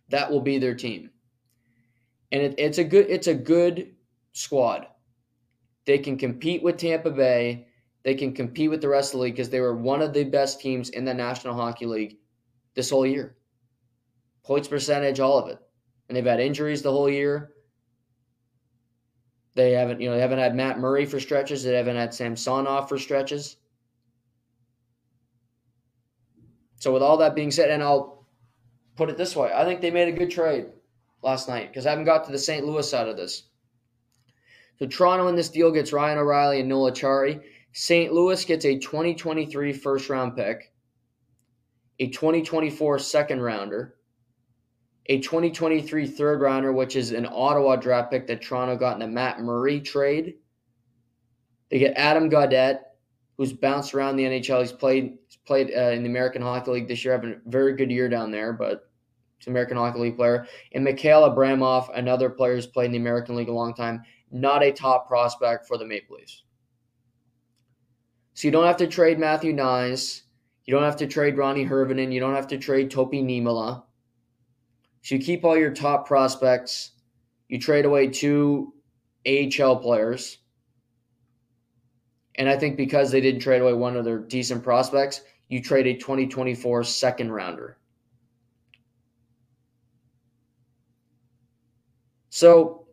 [0.08, 1.10] That will be their team.
[2.32, 3.94] And it, it's a good it's a good
[4.32, 4.86] squad.
[5.84, 7.66] They can compete with Tampa Bay
[8.06, 10.22] they can compete with the rest of the league because they were one of the
[10.22, 12.18] best teams in the National Hockey League
[12.76, 13.36] this whole year.
[14.44, 15.58] Points percentage, all of it.
[16.08, 17.50] And they've had injuries the whole year.
[19.56, 21.64] They haven't, you know, they haven't had Matt Murray for stretches.
[21.64, 23.56] They haven't had Samsonov for stretches.
[26.76, 28.15] So with all that being said, and I'll
[28.96, 30.66] put it this way, I think they made a good trade
[31.22, 32.66] last night because I haven't got to the St.
[32.66, 33.44] Louis side of this.
[34.78, 37.42] So Toronto in this deal gets Ryan O'Reilly and Noel Acciari.
[37.72, 38.12] St.
[38.12, 40.72] Louis gets a 2023 first round pick,
[41.98, 43.96] a 2024 second rounder,
[45.06, 49.06] a 2023 third rounder, which is an Ottawa draft pick that Toronto got in the
[49.06, 50.34] Matt Murray trade.
[51.70, 52.80] They get Adam Gaudette,
[53.36, 54.60] who's bounced around the NHL.
[54.60, 57.90] He's played played uh, in the American Hockey League this year, having a very good
[57.90, 58.90] year down there, but
[59.38, 60.46] it's an American Hockey League player.
[60.72, 64.62] And Mikhail Abramov, another player who's played in the American League a long time, not
[64.62, 66.42] a top prospect for the Maple Leafs.
[68.34, 70.22] So you don't have to trade Matthew Knies.
[70.66, 72.12] You don't have to trade Roni Hirvonen.
[72.12, 73.82] You don't have to trade Topi Niemelä.
[75.02, 76.90] So you keep all your top prospects.
[77.48, 78.74] You trade away two
[79.26, 80.38] AHL players.
[82.34, 85.86] And I think because they didn't trade away one of their decent prospects, you trade
[85.86, 87.78] a 2024 second rounder.
[92.30, 92.86] So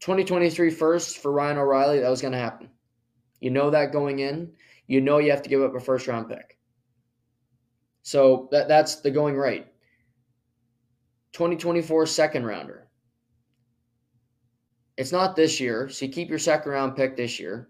[0.00, 2.68] 2023 first for Ryan O'Reilly, that was going to happen.
[3.40, 4.52] You know that going in.
[4.86, 6.58] You know you have to give up a first round pick.
[8.02, 9.66] So that, that's the going rate.
[11.32, 12.88] 2024 second rounder.
[14.96, 17.68] It's not this year, so you keep your second round pick this year.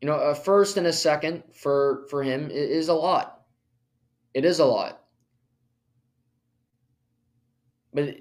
[0.00, 3.42] You know, a first and a second for for him is a lot.
[4.34, 5.02] It is a lot.
[7.92, 8.16] But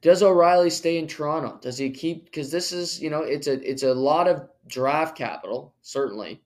[0.00, 1.58] does O'Reilly stay in Toronto?
[1.60, 5.16] Does he keep because this is, you know, it's a it's a lot of draft
[5.16, 6.42] capital, certainly.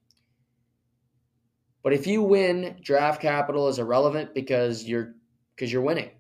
[1.83, 5.15] But if you win, draft capital is irrelevant because you're
[5.55, 6.11] because you're winning.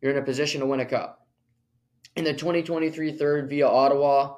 [0.00, 1.26] You're in a position to win a cup.
[2.16, 4.36] In the 2023 third via Ottawa,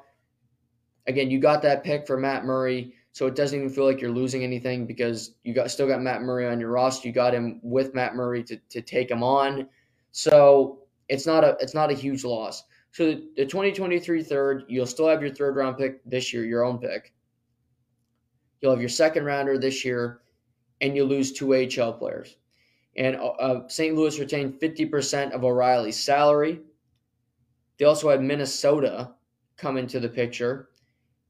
[1.07, 4.11] again, you got that pick for Matt Murray, so it doesn't even feel like you're
[4.11, 7.07] losing anything because you got still got Matt Murray on your roster.
[7.07, 9.69] You got him with Matt Murray to, to take him on.
[10.13, 12.65] So it's not a it's not a huge loss.
[12.91, 16.65] So the, the 2023 third, you'll still have your third round pick this year, your
[16.65, 17.13] own pick.
[18.61, 20.21] You'll have your second rounder this year,
[20.81, 22.37] and you lose two AHL players.
[22.97, 23.95] And uh, uh St.
[23.95, 26.61] Louis retained 50% of O'Reilly's salary.
[27.79, 29.13] They also had Minnesota
[29.57, 30.69] come into the picture.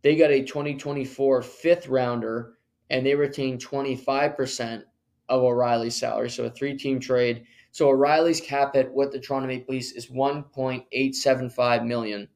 [0.03, 2.55] They got a 2024 fifth rounder,
[2.91, 4.83] and they retained 25%
[5.29, 6.31] of O'Reilly's salary.
[6.31, 10.09] So a three team trade so O'Reilly's cap hit with the Toronto Maple Leafs is
[10.09, 12.29] 1.875 million,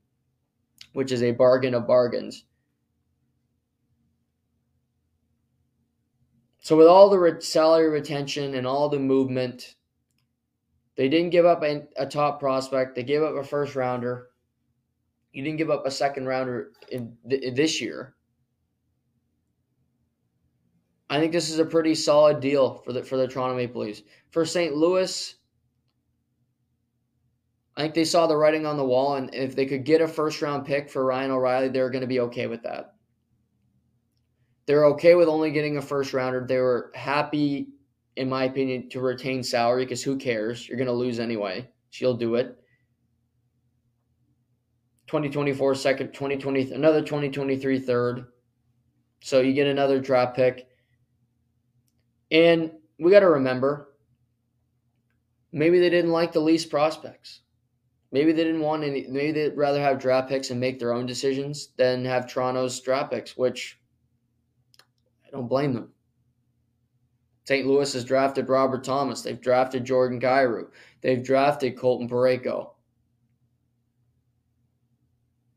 [0.94, 2.44] which is a bargain of bargains.
[6.58, 9.74] So with all the re- salary retention and all the movement,
[10.96, 12.94] they didn't give up a, a top prospect.
[12.94, 14.30] They gave up a first rounder.
[15.36, 18.14] You didn't give up a second rounder in, th- this year.
[21.10, 24.00] I think this is a pretty solid deal for the for the Toronto Maple Leafs.
[24.30, 24.74] For St.
[24.74, 25.34] Louis,
[27.76, 30.08] I think they saw the writing on the wall, and if they could get a
[30.08, 32.94] first round pick for Ryan O'Reilly, they're going to be okay with that.
[34.64, 36.46] They're okay with only getting a first rounder.
[36.48, 37.68] They were happy,
[38.16, 40.66] in my opinion, to retain salary because who cares?
[40.66, 41.68] You're going to lose anyway.
[41.90, 42.58] She'll do it.
[45.06, 48.26] 2024 second, 2020, another 2023 third.
[49.20, 50.68] So you get another draft pick.
[52.30, 53.94] And we got to remember
[55.52, 57.40] maybe they didn't like the Leafs prospects.
[58.12, 61.06] Maybe they didn't want any, maybe they'd rather have draft picks and make their own
[61.06, 63.78] decisions than have Toronto's draft picks, which
[65.26, 65.92] I don't blame them.
[67.44, 67.66] St.
[67.66, 69.22] Louis has drafted Robert Thomas.
[69.22, 70.68] They've drafted Jordan Kyrou.
[71.00, 72.70] They've drafted Colton Parayko.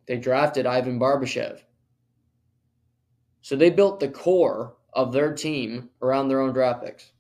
[0.10, 1.62] They drafted Ivan Barbashev.
[3.42, 7.12] So they built the core of their team around their own draft picks.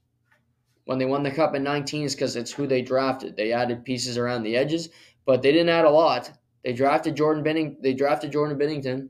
[0.86, 3.38] When they won the cup in 19 is because it's who they drafted.
[3.38, 4.90] They added pieces around the edges,
[5.24, 6.32] but they didn't add a lot.
[6.64, 7.78] They drafted Jordan Benning.
[7.80, 9.10] They drafted Jordan Binnington.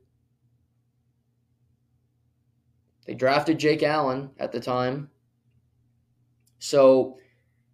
[3.08, 5.10] They drafted Jake Allen at the time.
[6.60, 7.18] So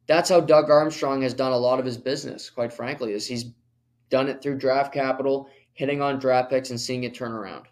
[0.05, 3.45] that's how Doug Armstrong has done a lot of his business, quite frankly, is he's
[4.11, 7.67] done it through draft capital, hitting on draft picks and seeing it turn around.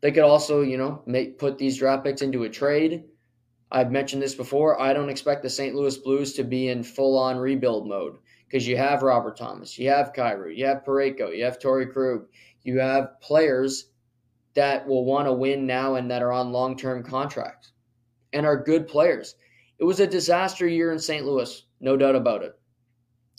[0.00, 3.04] They could also, you know, make put these draft picks into a trade.
[3.72, 4.80] I've mentioned this before.
[4.80, 5.74] I don't expect the St.
[5.74, 9.90] Louis Blues to be in full on rebuild mode because you have Robert Thomas, you
[9.90, 12.26] have Kyrou, you have Parayko, you have Torey Krug,
[12.62, 13.90] you have players
[14.54, 17.72] that will want to win now and that are on long term contracts
[18.32, 19.34] and are good players.
[19.78, 21.24] It was a disaster year in St.
[21.24, 22.57] Louis, no doubt about it.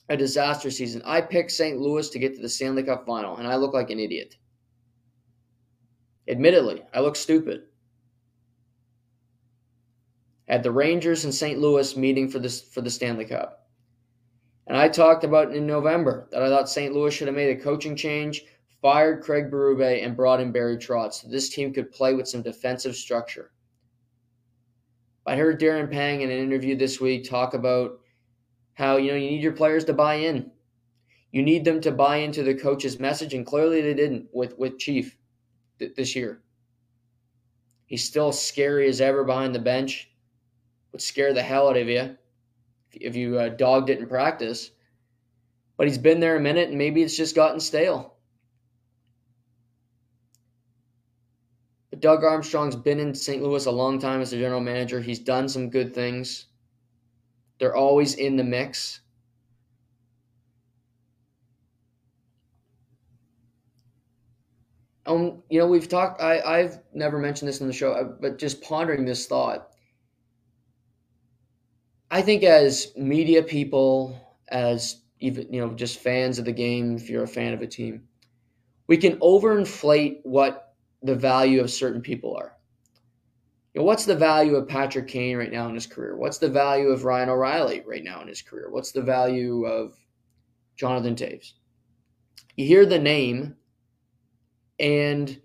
[0.10, 1.02] A disaster season.
[1.06, 1.80] I picked St.
[1.80, 4.36] Louis to get to the Stanley Cup final, and I look like an idiot.
[6.28, 7.64] Admittedly, I look stupid.
[10.48, 11.60] Had the Rangers and St.
[11.60, 13.68] Louis meeting for this for the Stanley Cup.
[14.66, 16.94] And I talked about in November that I thought St.
[16.94, 18.44] Louis should have made a coaching change,
[18.82, 22.44] fired Craig Berube, and brought in Barry Trotz so this team could play with some
[22.44, 23.52] defensive structure.
[25.26, 28.00] I heard Darren Pang in an interview this week talk about
[28.80, 30.50] how you know you need your players to buy in.
[31.32, 34.80] You need them to buy into the coach's message, and clearly they didn't with with
[34.80, 35.18] Chief
[35.78, 36.42] th- this year.
[37.86, 40.10] He's still scary as ever behind the bench.
[40.94, 42.16] Would scare the hell out of you
[42.94, 44.72] if you uh, dogged it in practice.
[45.78, 48.16] But he's been there a minute, and maybe it's just gotten stale.
[51.90, 53.44] But Doug Armstrong's been in St.
[53.44, 55.02] Louis a long time as a general manager.
[55.02, 56.46] He's done some good things.
[57.60, 59.02] They're always in the mix.
[65.06, 66.22] um, you know, we've talked.
[66.22, 69.72] I I've never mentioned this in the show, uh, but just pondering this thought.
[72.12, 74.16] I think as media people,
[74.50, 77.68] as even you know, just fans of the game, if you're a fan of a
[77.68, 78.08] team,
[78.88, 82.59] we can overinflate what the value of certain people are.
[83.80, 86.18] Know, what's the value of Patrick Kane right now in his career?
[86.18, 88.68] What's the value of Ryan O'Reilly right now in his career?
[88.70, 89.96] What's the value of
[90.76, 91.54] Jonathan Toews?
[92.58, 93.56] You hear the name
[94.82, 95.42] and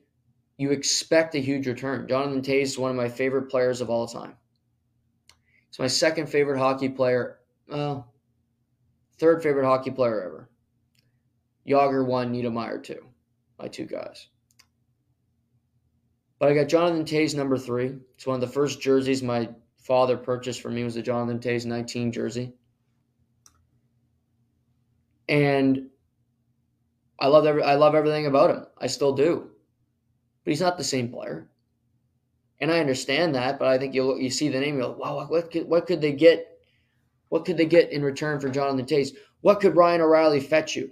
[0.57, 2.09] you expect a huge return.
[2.09, 4.35] Jonathan Toews is one of my favorite players of all time.
[5.69, 8.13] He's my second favorite hockey player, well,
[9.17, 10.51] third favorite hockey player ever.
[11.69, 13.07] Jagr one, Niedermayer two,
[13.61, 14.27] my two guys.
[16.45, 17.95] But I got Jonathan Toews number three.
[18.17, 21.65] It's one of the first jerseys my father purchased for me was the Jonathan Toews
[21.65, 22.53] 19 jersey.
[25.27, 25.87] And
[27.19, 28.67] I love every, I love everything about him.
[28.77, 29.53] I still do.
[30.45, 31.49] But he's not the same player.
[32.61, 35.27] And I understand that, but I think you you see the name, you're like, wow,
[35.27, 36.59] what could, what could they get?
[37.31, 39.17] What could they get in return for Jonathan Toews?
[39.41, 40.91] What could Ryan O'Reilly fetch you?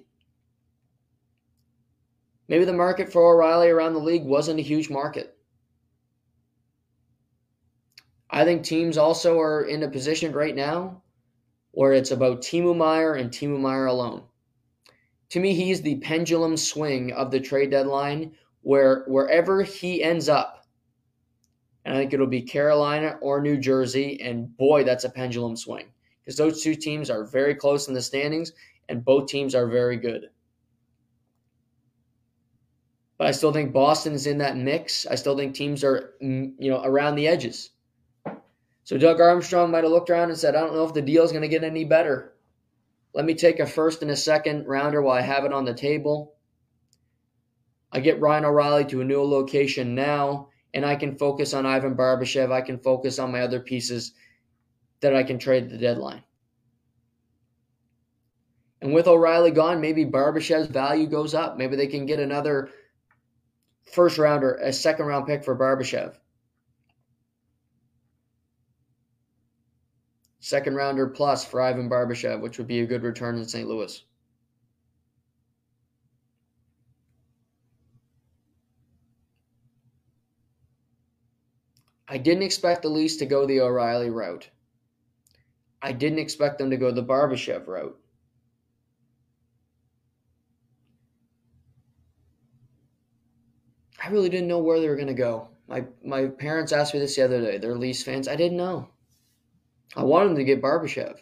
[2.49, 5.32] Maybe the market for O'Reilly around the league wasn't a huge market.
[8.33, 11.03] I think teams also are in a position right now
[11.73, 14.23] where it's about Timo Meier and Timo Meier alone.
[15.31, 20.67] To me, he's the pendulum swing of the trade deadline where wherever he ends up,
[21.85, 25.87] and I think it'll be Carolina or New Jersey, and boy, that's a pendulum swing.
[26.21, 28.53] Because those two teams are very close in the standings,
[28.89, 30.31] and both teams are very good.
[33.19, 35.07] But I still think Boston's in that mix.
[35.07, 37.71] I still think teams are, mm, you know, around the edges.
[38.85, 41.23] So Doug Armstrong might have looked around and said, I don't know if the deal
[41.23, 42.35] is going to get any better.
[43.15, 45.75] Let me take a first and a second rounder while I have it on the
[45.75, 46.35] table.
[47.93, 51.95] I get Ryan O'Reilly to a new location now, and I can focus on Ivan
[51.95, 52.51] Barbashev.
[52.51, 54.15] I can focus on my other pieces
[55.01, 56.23] that I can trade the deadline.
[58.81, 61.57] And with O'Reilly gone, maybe Barbashev's value goes up.
[61.57, 62.71] Maybe they can get another
[63.93, 66.17] first rounder, a second round pick for Barbashev.
[70.43, 73.69] Second rounder plus for Ivan Barbashev, which would be a good return in St.
[73.69, 74.03] Louis.
[82.09, 84.51] I didn't expect the Leafs to go the O'Reilly route.
[85.81, 87.97] I didn't expect them to go the Barbashev route.
[94.05, 95.51] I really didn't know where they were going to go.
[95.69, 97.59] My my parents asked me this the other day.
[97.59, 98.27] They're Leafs fans.
[98.27, 98.89] I didn't know.
[99.97, 101.19] I wanted them to get Barbashev,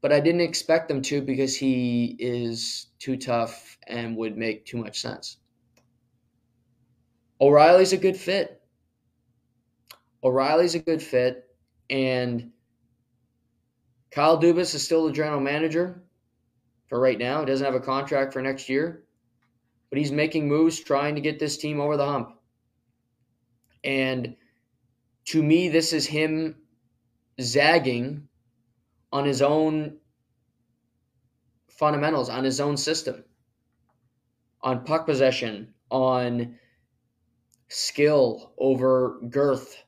[0.00, 4.78] but I didn't expect them to because he is too tough and would make too
[4.78, 5.38] much sense.
[7.40, 8.60] O'Reilly's a good fit.
[10.22, 11.44] O'Reilly's a good fit,
[11.88, 12.50] and
[14.10, 16.02] Kyle Dubas is still the general manager
[16.88, 17.40] for right now.
[17.40, 19.04] He doesn't have a contract for next year
[19.90, 22.34] but he's making moves trying to get this team over the hump.
[23.84, 24.36] And
[25.26, 26.56] to me, this is him
[27.40, 28.28] zagging
[29.12, 29.98] on his own
[31.68, 33.24] fundamentals, on his own system,
[34.60, 36.58] on puck possession, on
[37.68, 39.82] skill over girth,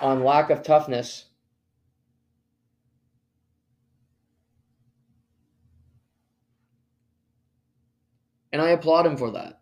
[0.00, 1.26] on lack of toughness.
[8.52, 9.59] And I applaud him for that.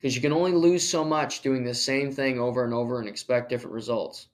[0.00, 3.08] Because you can only lose so much doing the same thing over and over and
[3.08, 4.28] expect different results.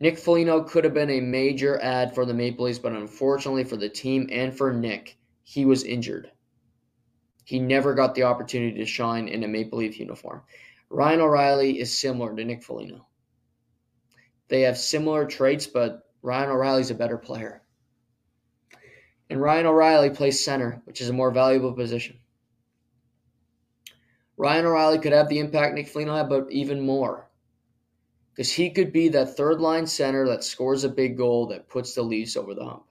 [0.00, 3.76] Nick Foligno could have been a major ad for the Maple Leafs, but unfortunately for
[3.76, 6.30] the team and for Nick, he was injured.
[7.44, 10.42] He never got the opportunity to shine in a Maple Leaf uniform.
[10.88, 13.06] Ryan O'Reilly is similar to Nick Foligno.
[14.48, 17.62] They have similar traits, but Ryan O'Reilly's a better player.
[19.30, 22.18] And Ryan O'Reilly plays center, which is a more valuable position.
[24.36, 27.28] Ryan O'Reilly could have the impact Nick Foligno had, but even more.
[28.32, 31.94] Because he could be that third line center that scores a big goal that puts
[31.94, 32.84] the Leafs over the hump.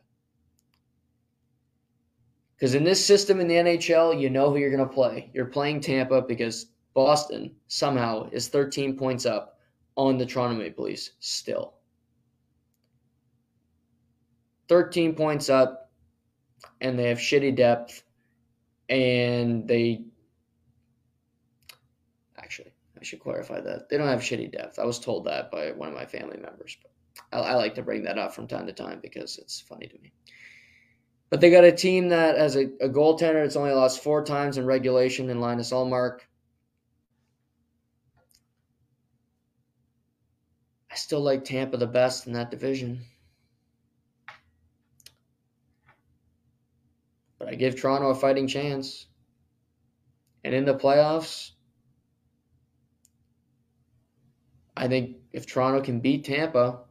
[2.56, 5.30] Because in this system in the NHL, you know who you're going to play.
[5.34, 9.60] You're playing Tampa because Boston somehow is 13 points up
[9.96, 11.76] on the Toronto Maple Leafs still.
[14.68, 15.87] 13 points up,
[16.82, 18.04] and they have shitty depth,
[18.90, 20.04] and they
[22.38, 24.80] actually I should clarify that they don't have shitty depth.
[24.80, 26.92] I was told that by one of my family members, but
[27.32, 30.00] I, I like to bring that up from time to time because it's funny to
[30.00, 30.12] me.
[31.30, 34.58] But they got a team that has a, a goaltender that's only lost four times
[34.58, 36.20] in regulation in Linus Ullmark.
[40.90, 43.02] I still like Tampa the best in that division.
[47.48, 49.08] I give Toronto a fighting chance.
[50.44, 51.52] And in the playoffs,
[54.76, 56.82] I think if Toronto can beat Tampa,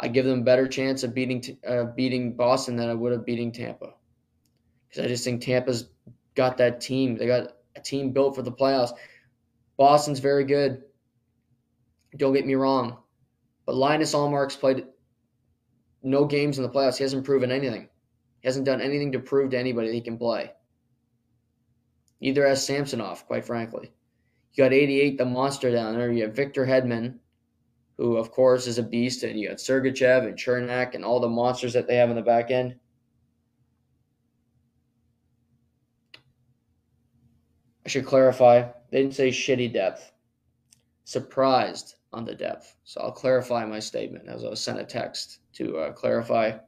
[0.00, 3.26] I give them a better chance of beating uh, beating Boston than I would have
[3.26, 3.94] beating Tampa.
[4.88, 5.90] Because I just think Tampa's
[6.34, 7.16] got that team.
[7.16, 8.92] They got a team built for the playoffs.
[9.76, 10.82] Boston's very good.
[12.16, 12.98] Don't get me wrong.
[13.66, 14.84] But Linus Ullmark's played
[16.02, 16.98] no games in the playoffs.
[16.98, 17.88] He hasn't proven anything.
[18.42, 20.52] He hasn't done anything to prove to anybody that he can play.
[22.20, 23.92] Neither has Samsonov, quite frankly.
[24.52, 26.10] You got 88, the monster down there.
[26.12, 27.18] You have Victor Hedman,
[27.96, 29.22] who, of course, is a beast.
[29.22, 32.22] And you got Sergachev and Cernak and all the monsters that they have in the
[32.22, 32.74] back end.
[37.86, 38.68] I should clarify.
[38.90, 40.12] They didn't say shitty depth.
[41.04, 42.76] Surprised on the depth.
[42.84, 46.58] So I'll clarify my statement as I was sent a text to uh, clarify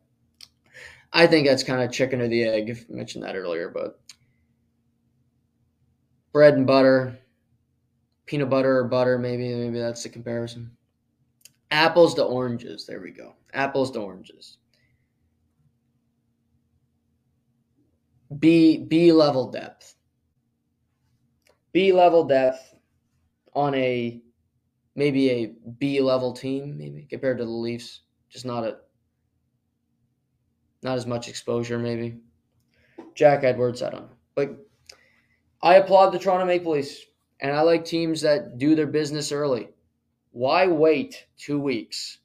[1.17, 2.69] I think that's kind of chicken or the egg.
[2.69, 4.01] If I mentioned that earlier, but
[6.33, 7.17] bread and butter,
[8.27, 10.73] peanut butter or butter, maybe maybe that's the comparison.
[11.71, 12.85] Apples to oranges.
[12.85, 13.35] There we go.
[13.53, 14.59] Apples to oranges.
[18.37, 19.95] B B level depth.
[21.73, 22.75] B level depth
[23.53, 24.21] on a
[24.97, 25.47] maybe a
[25.79, 28.01] B level team, maybe compared to the Leafs.
[28.29, 28.79] Just not a
[30.85, 32.18] not as much exposure, maybe.
[33.14, 34.16] Jack Edwards, I don't know.
[34.35, 34.68] But
[35.62, 37.07] I applaud the Toronto Maple Leafs,
[37.41, 39.70] and I like teams that do their business early.
[40.32, 42.18] Why wait two weeks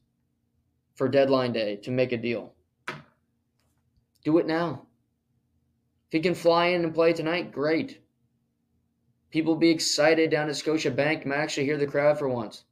[0.96, 2.54] for deadline day to make a deal?
[4.26, 4.88] Do it now.
[6.08, 8.02] If he can fly in and play tonight, great.
[9.30, 11.26] People be excited down at Scotiabank.
[11.26, 12.64] Might actually hear the crowd for once.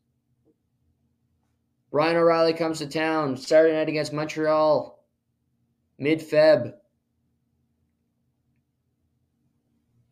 [1.91, 4.96] Ryan O'Reilly comes to town Saturday night against Montreal,
[5.97, 6.73] mid Feb.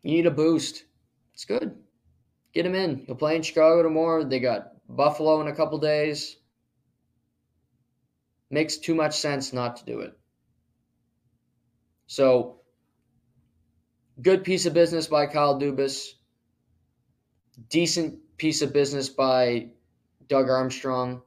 [0.02, 0.84] You need a boost.
[1.34, 1.76] It's good.
[2.52, 3.04] Get him in.
[3.06, 4.24] He'll play in Chicago tomorrow.
[4.24, 6.36] They got Buffalo in a couple days.
[8.50, 10.16] Makes too much sense not to do it.
[12.06, 12.60] So,
[14.22, 16.06] good piece of business by Kyle Dubas.
[17.68, 19.70] Decent piece of business by
[20.28, 21.22] Doug Armstrong.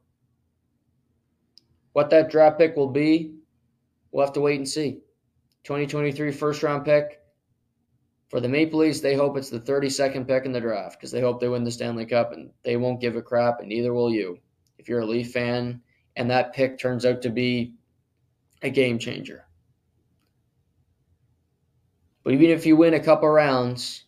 [1.92, 3.39] What that draft pick will be,
[4.12, 5.00] we'll have to wait and see.
[5.64, 7.20] 2023 first round pick.
[8.28, 11.20] For the Maple Leafs, they hope it's the 32nd pick in the draft because they
[11.20, 14.10] hope they win the Stanley Cup and they won't give a crap, and neither will
[14.10, 14.38] you.
[14.78, 15.82] If you're a Leaf fan
[16.16, 17.74] and that pick turns out to be
[18.62, 19.46] a game changer.
[22.22, 24.04] But even if you win a couple rounds,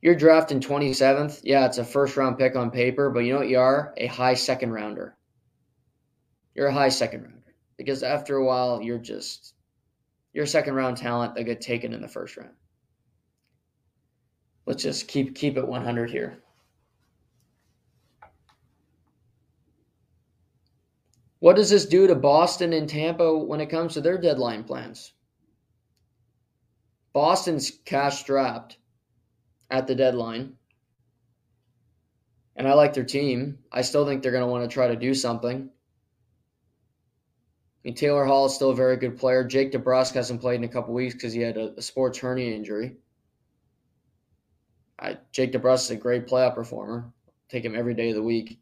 [0.00, 1.40] you're drafting 27th.
[1.42, 3.94] Yeah, it's a first round pick on paper, but you know what you are?
[3.96, 5.16] A high second rounder.
[6.54, 7.41] You're a high second rounder
[7.84, 9.54] because after a while, you're just
[10.32, 12.54] you're second round talent that get taken in the first round.
[14.66, 16.38] Let's just keep keep it 100 here.
[21.40, 25.12] What does this do to Boston and Tampa when it comes to their deadline plans?
[27.12, 28.78] Boston's cash strapped
[29.70, 30.54] at the deadline.
[32.54, 33.58] And I like their team.
[33.72, 35.70] I still think they're going to want to try to do something.
[37.82, 39.42] I mean, Taylor Hall is still a very good player.
[39.42, 42.54] Jake DeBrusk hasn't played in a couple weeks because he had a, a, sports hernia
[42.54, 42.94] injury.
[45.00, 47.12] I, Jake DeBrusk is a great playoff performer.
[47.48, 48.60] Take him every day of the week.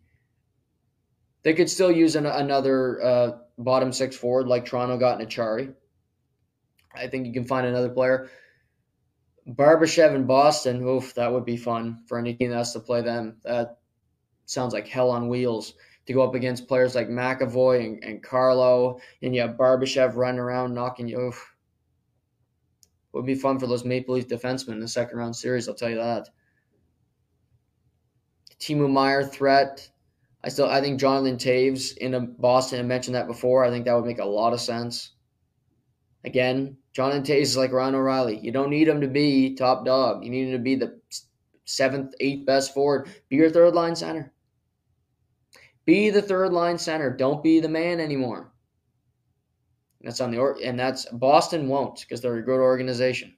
[1.42, 5.74] They could still use an, another uh, bottom six forward like Toronto got in Acciari.
[6.94, 8.30] I think you can find another player.
[9.46, 13.02] Barbashev in Boston, oof, that would be fun for any team that has to play
[13.02, 13.36] them.
[13.44, 13.80] That
[14.46, 15.74] sounds like hell on wheels
[16.10, 20.40] to go up against players like McAvoy and, and Carlo, and you have Barbashev running
[20.40, 21.20] around knocking you.
[21.20, 21.54] Oof.
[23.14, 25.76] It would be fun for those Maple Leaf defensemen in the second round series, I'll
[25.76, 26.28] tell you that.
[28.58, 29.88] Timo Meier threat.
[30.42, 33.64] I still I think Jonathan Toews in a Boston, I mentioned that before.
[33.64, 35.12] I think that would make a lot of sense.
[36.24, 38.40] Again, Jonathan Toews is like Ryan O'Reilly.
[38.40, 40.24] You don't need him to be top dog.
[40.24, 41.00] You need him to be the
[41.66, 43.08] seventh, eighth best forward.
[43.28, 44.32] Be your third line center.
[45.90, 47.10] Be the third line center.
[47.10, 48.52] Don't be the man anymore.
[50.02, 53.34] That's on the or- and that's Boston won't because they're a good organization.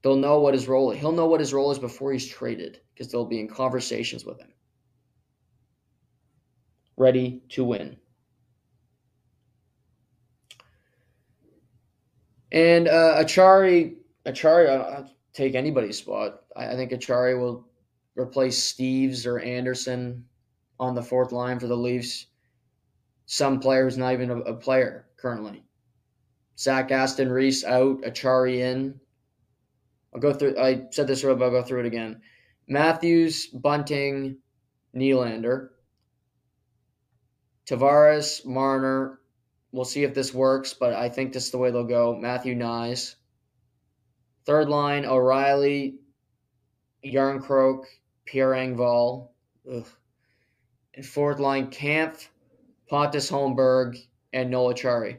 [0.00, 0.92] They'll know what his role.
[0.92, 4.38] He'll know what his role is before he's traded because they'll be in conversations with
[4.38, 4.52] him.
[6.96, 7.96] Ready to win.
[12.52, 16.42] And uh, Acciari, Acciari, I'll take anybody's spot.
[16.54, 17.66] I, I think Acciari will
[18.14, 20.24] replace Steeves or Anderson
[20.78, 22.26] on the fourth line for the Leafs.
[23.26, 25.64] Some players not even a, a player currently.
[26.58, 29.00] Zach Aston-Reese out, Acciari in.
[30.14, 30.58] I'll go through.
[30.58, 32.20] I said this earlier, but I'll go through it again.
[32.68, 34.38] Matthews, Bunting,
[34.94, 35.70] Nylander,
[37.66, 39.18] Tavares, Marner,
[39.74, 42.14] We'll see if this works, but I think this is the way they'll go.
[42.14, 43.16] Matthew Knies.
[44.46, 45.96] Third line, O'Reilly,
[47.04, 47.82] Jarnkrok,
[48.24, 49.30] Pierre Engvall.
[49.68, 49.84] Ugh.
[50.94, 52.30] And fourth line, Kampf,
[52.88, 53.98] Pontus Holmberg,
[54.32, 55.18] and Noel Acciari.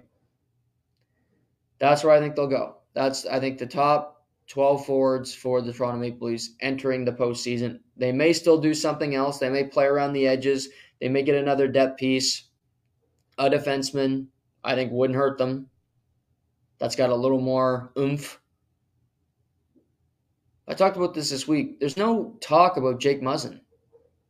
[1.79, 2.77] That's where I think they'll go.
[2.93, 7.79] That's I think the top 12 forwards for the Toronto Maple Leafs entering the postseason.
[7.97, 9.39] They may still do something else.
[9.39, 10.69] They may play around the edges.
[11.01, 12.49] They may get another depth piece,
[13.37, 14.27] a defenseman,
[14.63, 15.69] I think wouldn't hurt them.
[16.79, 18.39] That's got a little more oomph.
[20.67, 21.79] I talked about this this week.
[21.79, 23.59] There's no talk about Jake Muzzin.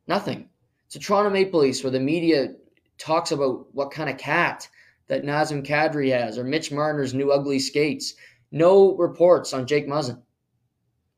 [0.07, 0.49] Nothing.
[0.87, 2.53] It's Toronto Maple Leafs where the media
[2.97, 4.67] talks about what kind of cat
[5.07, 8.13] that Nazem Kadri has or Mitch Marner's new ugly skates.
[8.51, 10.21] No reports on Jake Muzzin.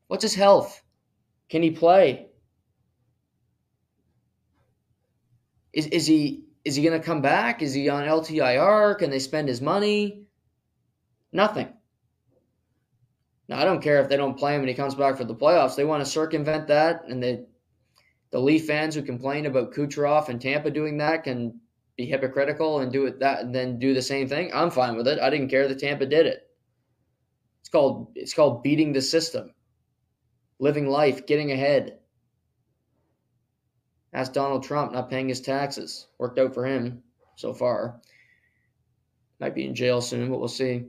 [0.08, 0.82] What's his health?
[1.48, 2.26] Can he play?
[5.72, 7.62] Is, is he is he going to come back?
[7.62, 8.98] Is he on LTIR?
[8.98, 10.24] Can they spend his money?
[11.32, 11.72] Nothing.
[13.48, 15.34] Now, I don't care if they don't play him and he comes back for the
[15.34, 15.76] playoffs.
[15.76, 17.46] They want to circumvent that, and the
[18.30, 21.60] the Leaf fans who complain about Kucherov and Tampa doing that can
[21.96, 24.50] be hypocritical and do it that and then do the same thing.
[24.54, 25.18] I'm fine with it.
[25.18, 26.48] I didn't care that Tampa did it.
[27.60, 29.52] It's called it's called beating the system,
[30.58, 31.98] living life, getting ahead.
[34.12, 36.06] Ask Donald Trump not paying his taxes.
[36.18, 37.02] Worked out for him
[37.36, 38.00] so far.
[39.40, 40.86] Might be in jail soon, but we'll see.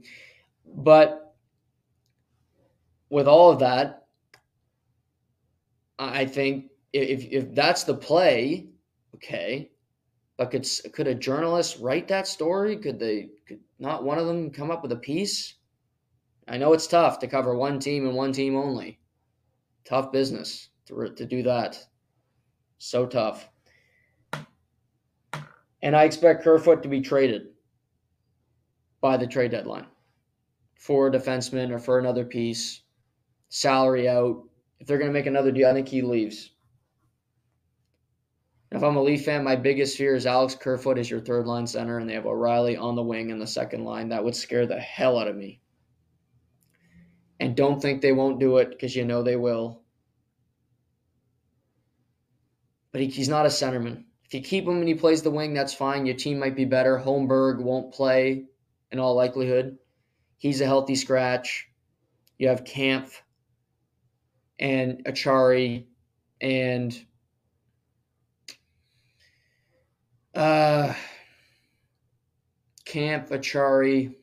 [0.66, 1.34] But
[3.08, 4.06] with all of that,
[5.98, 8.68] I think if if that's the play,
[9.14, 9.70] okay.
[10.36, 12.76] But could could a journalist write that story?
[12.76, 13.28] Could they?
[13.46, 15.54] Could not one of them come up with a piece?
[16.48, 18.98] I know it's tough to cover one team and one team only.
[19.84, 21.86] Tough business to to do that.
[22.78, 23.48] So tough.
[25.82, 27.48] And I expect Kerfoot to be traded
[29.00, 29.86] by the trade deadline
[30.74, 32.82] for a defenseman or for another piece,
[33.48, 34.42] salary out.
[34.78, 36.50] If they're going to make another deal, I think he leaves.
[38.72, 41.66] If I'm a Leaf fan, my biggest fear is Alex Kerfoot is your third line
[41.66, 44.10] center, and they have O'Reilly on the wing in the second line.
[44.10, 45.60] That would scare the hell out of me.
[47.40, 49.82] And don't think they won't do it because you know they will.
[52.92, 54.04] But he, he's not a centerman.
[54.24, 56.06] If you keep him and he plays the wing, that's fine.
[56.06, 56.96] Your team might be better.
[56.96, 58.44] Holmberg won't play
[58.92, 59.78] in all likelihood.
[60.36, 61.68] He's a healthy scratch.
[62.38, 63.22] You have Kampf
[64.60, 65.86] and Acciari
[66.40, 67.04] and
[70.34, 70.94] uh,
[72.84, 74.14] Kampf, Acciari,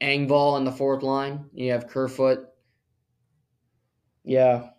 [0.00, 1.46] Engvall in the fourth line.
[1.52, 2.48] You have Kerfoot.
[4.24, 4.70] Yeah.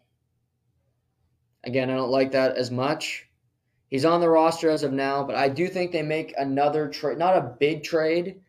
[1.64, 3.26] Again, I don't like that as much.
[3.88, 7.18] He's on the roster as of now, but I do think they make another trade,
[7.18, 8.42] not a big trade,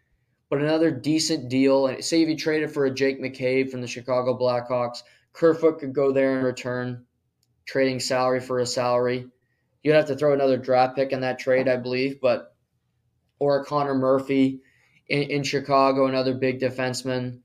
[0.49, 1.87] but another decent deal.
[1.87, 5.93] And say if you traded for a Jake McCabe from the Chicago Blackhawks, Kerfoot could
[5.93, 7.05] go there in return,
[7.67, 9.29] trading salary for a salary.
[9.85, 12.57] You'd have to throw another draft pick in that trade, I believe, but
[13.39, 14.63] or a Connor Murphy
[15.09, 17.41] in, in Chicago, another big defenseman.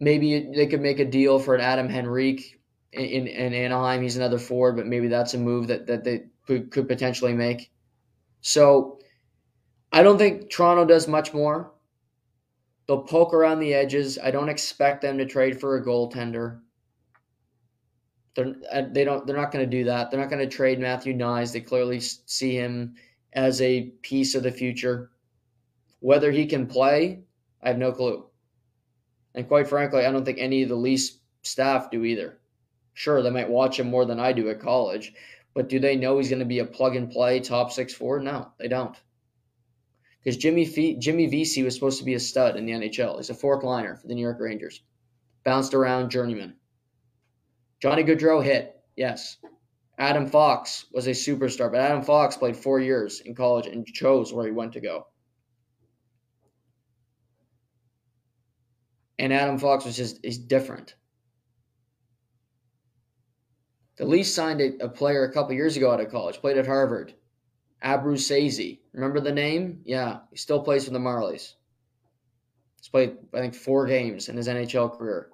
[0.00, 2.58] Maybe they could make a deal for an Adam Henrique
[2.92, 4.02] in, in Anaheim.
[4.02, 7.70] He's another forward, but maybe that's a move that, that they could, could potentially make.
[8.40, 8.98] So
[9.92, 11.72] I don't think Toronto does much more.
[12.88, 14.18] They'll poke around the edges.
[14.18, 16.60] I don't expect them to trade for a goaltender.
[18.34, 20.10] They're uh, they don't they're not going to do that.
[20.10, 21.52] They're not going to trade Matthew Knies.
[21.52, 22.94] They clearly see him
[23.32, 25.10] as a piece of the future.
[26.00, 27.24] Whether he can play,
[27.62, 28.26] I have no clue.
[29.34, 32.38] And quite frankly, I don't think any of the Leafs staff do either.
[32.94, 35.14] Sure, they might watch him more than I do at college,
[35.54, 38.22] but do they know he's going to be a plug and play top six forward?
[38.22, 38.96] No, they don't.
[40.22, 43.16] Because Jimmy Fe- Jimmy Vesey was supposed to be a stud in the NHL.
[43.16, 44.82] He's a fourth liner for the New York Rangers.
[45.44, 46.54] Bounced around journeyman.
[47.82, 49.38] Johnny Gaudreau hit, yes.
[49.98, 54.32] Adam Fox was a superstar, but Adam Fox played four years in college and chose
[54.32, 55.08] where he went to go.
[59.18, 60.94] And Adam Fox was just is different.
[63.96, 66.66] The Leafs signed a, a player a couple years ago out of college, played at
[66.66, 67.14] Harvard.
[67.84, 68.78] Abru Abruzzese.
[68.92, 69.80] Remember the name?
[69.84, 71.54] Yeah, he still plays for the Marlies.
[72.76, 75.30] He's played, I think, four games in his NHL career.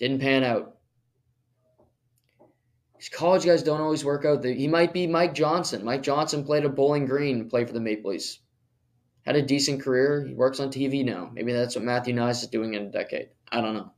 [0.00, 0.78] Didn't pan out.
[3.10, 4.44] College guys don't always work out.
[4.44, 5.84] He might be Mike Johnson.
[5.84, 8.40] Mike Johnson played at Bowling Green, played for the Maple Leafs.
[9.24, 10.24] Had a decent career.
[10.26, 11.30] He works on TV now.
[11.32, 13.28] Maybe that's what Matthew Knies is doing in a decade.
[13.50, 13.92] I don't know.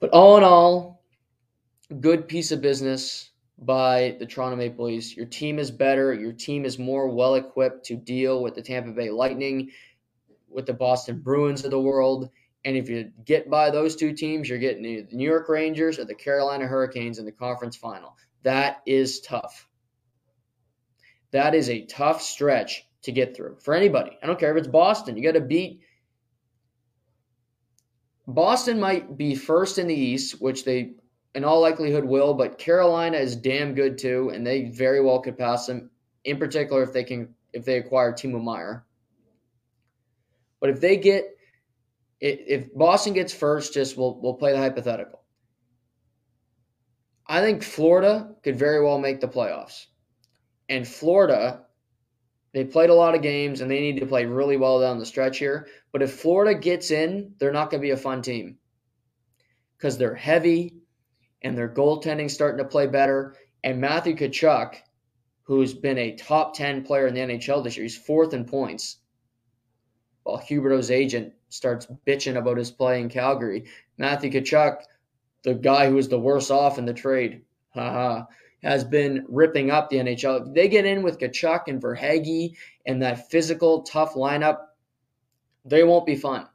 [0.00, 1.04] But all in all,
[2.00, 5.16] good piece of business by the Toronto Maple Leafs.
[5.16, 6.12] Your team is better.
[6.12, 9.70] Your team is more well equipped to deal with the Tampa Bay Lightning,
[10.48, 12.30] with the Boston Bruins of the world.
[12.64, 16.04] And if you get by those two teams, you're getting the New York Rangers or
[16.04, 18.16] the Carolina Hurricanes in the conference final.
[18.44, 19.68] That is tough.
[21.32, 24.16] That is a tough stretch to get through for anybody.
[24.22, 25.16] I don't care if it's Boston.
[25.16, 25.80] You got to beat
[28.26, 30.92] Boston might be first in the East, which they
[31.34, 35.38] in all likelihood will, but Carolina is damn good too, and they very well could
[35.38, 35.90] pass them.
[36.24, 38.84] In particular, if they can, if they acquire Timo Meier.
[40.60, 41.36] But if they get,
[42.22, 45.22] if Boston gets first, just we'll we'll play the hypothetical.
[47.26, 49.86] I think Florida could very well make the playoffs,
[50.68, 51.66] and Florida
[52.52, 55.06] they played a lot of games and they need to play really well down the
[55.06, 55.68] stretch here.
[55.90, 58.58] But if Florida gets in, they're not going to be a fun team
[59.76, 60.76] because they're heavy
[61.40, 63.34] and their goaltending starting to play better.
[63.64, 64.76] And Matthew Tkachuk,
[65.44, 68.98] who's been a top 10 player in the NHL this year, he's fourth in points.
[70.24, 73.64] While Huberdeau's agent starts bitching about his play in Calgary,
[73.98, 74.82] Matthew Tkachuk,
[75.42, 77.42] the guy who was the worst off in the trade,
[77.74, 78.24] haha,
[78.62, 80.46] has been ripping up the NHL.
[80.46, 82.54] If they get in with Tkachuk and Verhaeghe
[82.86, 84.58] and that physical, tough lineup,
[85.64, 86.46] they won't be fun.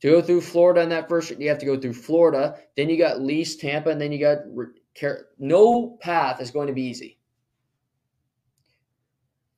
[0.00, 2.58] To go through Florida in that first, you have to go through Florida.
[2.74, 4.38] Then you got Leafs, Tampa, and then you got
[5.38, 7.18] no path is going to be easy.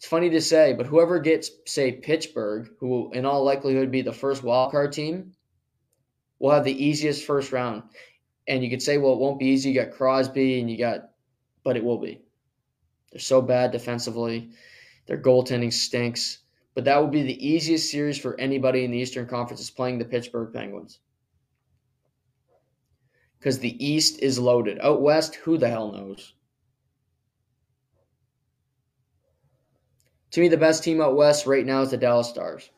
[0.03, 4.03] It's funny to say, but whoever gets, say, Pittsburgh, who will in all likelihood be
[4.03, 5.31] the first wildcard team,
[6.41, 7.85] will have the easiest first round.
[8.49, 9.71] And you could say, well, it won't be easy.
[9.71, 11.11] You got Crosby and you got,
[11.63, 12.21] but it will be.
[13.13, 14.51] They're so bad defensively.
[15.07, 16.39] Their goaltending stinks.
[16.75, 20.01] But that would be the easiest series for anybody in the Eastern Conference is playing
[20.01, 20.99] the Pittsburgh Penguins.
[23.39, 24.81] Because the East is loaded.
[24.81, 26.35] Out West, who the hell knows?
[30.33, 32.71] To me, the best team out West right now is the Dallas Stars.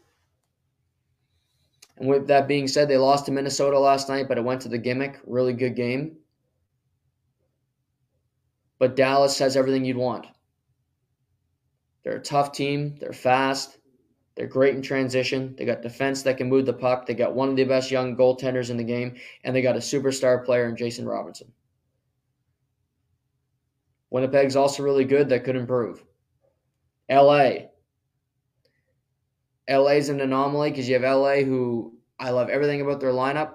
[1.96, 4.68] And with that being said, they lost to Minnesota last night, but it went to
[4.68, 5.20] the gimmick.
[5.24, 6.16] Really good game.
[8.80, 10.26] But Dallas has everything you'd want.
[12.02, 12.96] They're a tough team.
[12.98, 13.78] They're fast.
[14.34, 15.54] They're great in transition.
[15.56, 17.06] They got defense that can move the puck.
[17.06, 19.78] They got one of the best young goaltenders in the game, and they got a
[19.78, 21.52] superstar player in Jason Robertson.
[24.10, 25.28] Winnipeg's also really good.
[25.28, 26.04] That could improve.
[27.10, 27.68] LA.
[29.68, 33.54] LA's an anomaly because you have LA who I love everything about their lineup.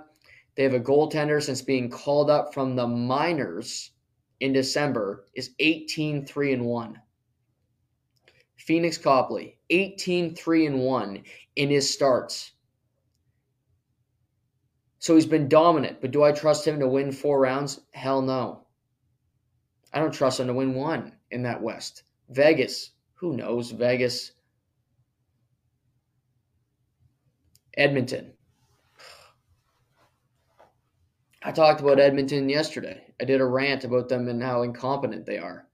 [0.55, 3.91] They have a goaltender since being called up from the minors
[4.39, 7.01] in December is 18 3 and 1.
[8.57, 11.23] Pheonix Copley, 18 3 and 1
[11.55, 12.51] in his starts.
[14.99, 17.79] So he's been dominant, but do I trust him to win four rounds?
[17.91, 18.65] Hell no.
[19.93, 22.03] I don't trust him to win one in that West.
[22.29, 23.71] Vegas, who knows?
[23.71, 24.31] Vegas.
[27.77, 28.33] Edmonton.
[31.43, 33.01] I talked about Edmonton yesterday.
[33.19, 35.67] I did a rant about them and how incompetent they are.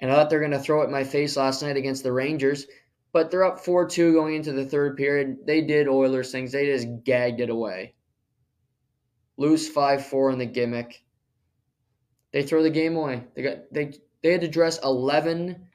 [0.00, 2.12] And I thought they're going to throw it in my face last night against the
[2.12, 2.66] Rangers,
[3.12, 5.38] but they're up 4 2 going into the third period.
[5.46, 7.94] They did Oilers things, they just gagged it away.
[9.36, 11.02] Lose 5 4 in the gimmick.
[12.32, 13.24] They throw the game away.
[13.34, 15.66] They got they they had to dress 11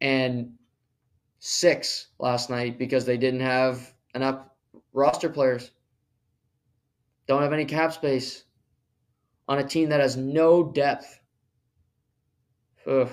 [0.00, 0.52] and
[1.40, 4.46] 6 last night because they didn't have enough
[4.92, 5.70] roster players.
[7.26, 8.44] Don't have any cap space
[9.48, 11.20] on a team that has no depth.
[12.86, 13.10] Ugh.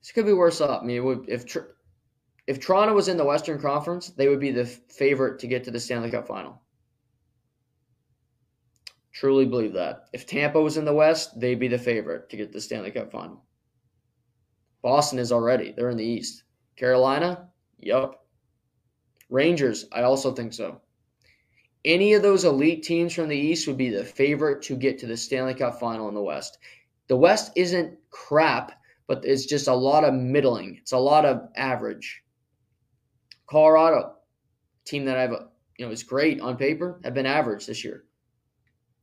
[0.00, 0.82] This could be worse off.
[0.82, 1.44] I mean, would, if
[2.46, 5.70] if Toronto was in the Western Conference, they would be the favorite to get to
[5.70, 6.60] the Stanley Cup final.
[9.14, 10.08] Truly believe that.
[10.12, 13.10] If Tampa was in the West, they'd be the favorite to get the Stanley Cup
[13.10, 13.42] final.
[14.82, 15.72] Boston is already.
[15.72, 16.44] They're in the East.
[16.76, 17.48] Carolina?
[17.78, 18.26] Yup.
[19.30, 19.86] Rangers?
[19.92, 20.82] I also think so.
[21.86, 25.06] Any of those elite teams from the East would be the favorite to get to
[25.06, 26.58] the Stanley Cup final in the West.
[27.08, 28.72] The West isn't crap
[29.06, 30.78] but it's just a lot of middling.
[30.80, 32.22] It's a lot of average.
[33.46, 34.14] Colorado,
[34.84, 35.32] team that I've
[35.78, 38.04] you know is great on paper, have been average this year.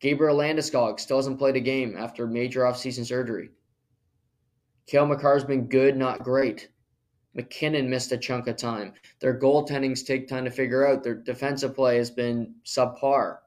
[0.02, 3.52] Gabriel Landeskog still hasn't played a game after major offseason surgery.
[4.88, 6.70] Cale Makar's been good, not great.
[7.36, 8.93] MacKinnon missed a chunk of time.
[9.20, 11.04] Their goaltendings take time to figure out.
[11.04, 13.38] Their defensive play has been subpar.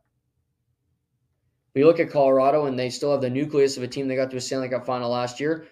[1.75, 4.31] We look at Colorado, and they still have the nucleus of a team that got
[4.31, 5.67] to a Stanley Cup final last year.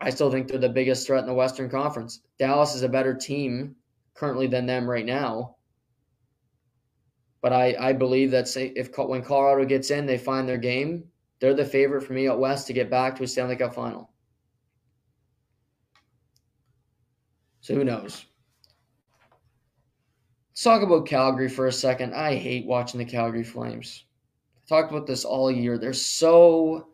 [0.00, 2.20] I still think they're the biggest threat in the Western Conference.
[2.38, 3.76] Dallas is a better team
[4.14, 5.56] currently than them right now.
[7.42, 11.04] But I, I believe that say if when Colorado gets in, they find their game.
[11.40, 14.10] They're the favorite for me out west to get back to a Stanley Cup final.
[17.62, 18.26] So who knows?
[20.50, 22.14] Let's talk about Calgary for a second.
[22.14, 24.04] I hate watching the Calgary Flames.
[24.56, 25.78] I talked about this all year.
[25.78, 26.88] They're so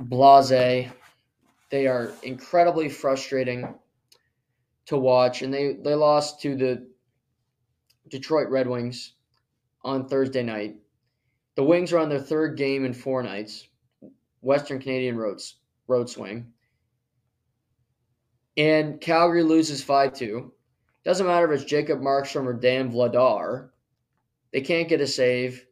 [0.00, 0.90] blase.
[1.70, 3.74] They are incredibly frustrating
[4.86, 6.86] to watch, and they, they lost to the
[8.14, 9.14] Detroit Red Wings
[9.82, 10.76] on Thursday night.
[11.56, 13.66] The Wings are on their third game in four nights,
[14.40, 15.56] Western Canadian roads,
[15.88, 16.52] road swing.
[18.56, 20.52] And Calgary loses 5 2.
[21.04, 23.70] Doesn't matter if it's Jacob Markstrom or Dan Vladar.
[24.52, 25.66] They can't get a save.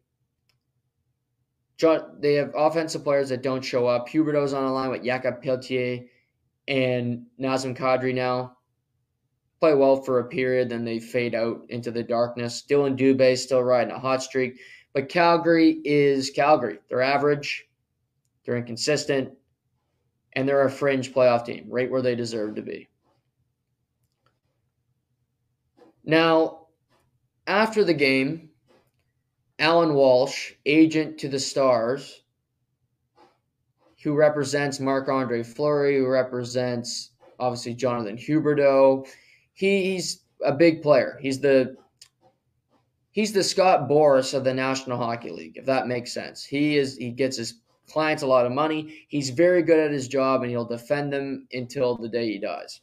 [1.79, 4.09] They have offensive players that don't show up.
[4.09, 6.07] Huberdeau's on the line with Jakob Pelletier
[6.67, 8.57] and Nazem Kadri now.
[9.63, 12.63] Play well for a period, then they fade out into the darkness.
[12.63, 14.59] Dillon Dubé still riding a hot streak.
[14.93, 16.81] But Calgary is Calgary.
[16.89, 17.69] They're average,
[18.45, 19.31] they're inconsistent,
[20.33, 22.89] and they're a fringe playoff team, right where they deserve to be.
[26.05, 26.67] Now,
[27.47, 28.51] after the game,
[29.61, 32.23] Allan Walsh, agent to the Stars,
[34.03, 39.07] who represents Marc Andre Fleury, who represents obviously Jonathan Huberdeau.
[39.53, 41.19] He, he's a big player.
[41.21, 41.77] He's the
[43.11, 46.45] he's the Scott Boras of the National Hockey League, if that makes sense.
[46.45, 49.07] He is he gets his clients a lot of money.
[49.09, 52.81] He's very good at his job and he'll defend them until the day he dies.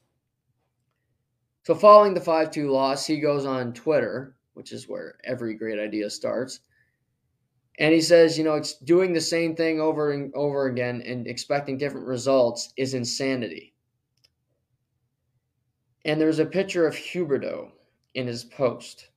[1.64, 6.10] So following the 5-2 loss, he goes on Twitter, which is where every great idea
[6.10, 6.62] starts.
[7.78, 11.28] And he says, you know, it's doing the same thing over and over again and
[11.28, 13.74] expecting different results is insanity.
[16.06, 17.72] And there's a picture of Huberdeau
[18.14, 19.10] in his post.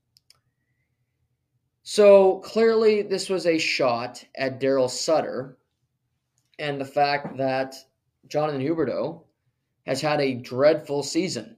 [1.82, 5.58] So clearly, this was a shot at Daryl Sutter
[6.58, 7.74] and the fact that
[8.28, 9.22] Jonathan Huberdeau
[9.86, 11.56] has had a dreadful season.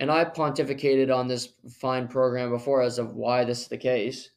[0.00, 4.30] And I pontificated on this fine program before as of why this is the case.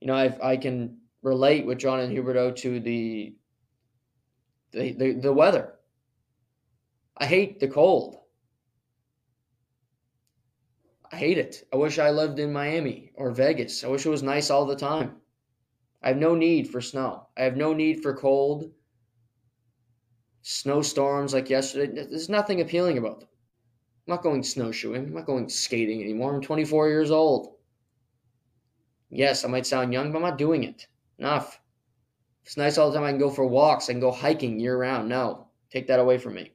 [0.00, 3.34] You know, i I can relate with Jonathan Huberdeau to the,
[4.72, 5.74] the the, the weather.
[7.22, 8.16] I hate the cold.
[11.12, 11.68] I hate it.
[11.72, 13.84] I wish I lived in Miami or Vegas.
[13.84, 15.18] I wish it was nice all the time.
[16.02, 17.28] I have no need for snow.
[17.36, 18.72] I have no need for cold.
[20.42, 23.28] Snowstorms like yesterday, there's nothing appealing about them.
[24.08, 25.04] I'm not going snowshoeing.
[25.04, 26.34] I'm not going skating anymore.
[26.34, 27.54] I'm 24 years old.
[29.10, 30.88] Yes, I might sound young, but I'm not doing it.
[31.20, 31.60] Enough.
[32.44, 33.06] It's nice all the time.
[33.06, 33.88] I can go for walks.
[33.88, 35.08] I can go hiking year round.
[35.08, 36.50] No, take that away from me.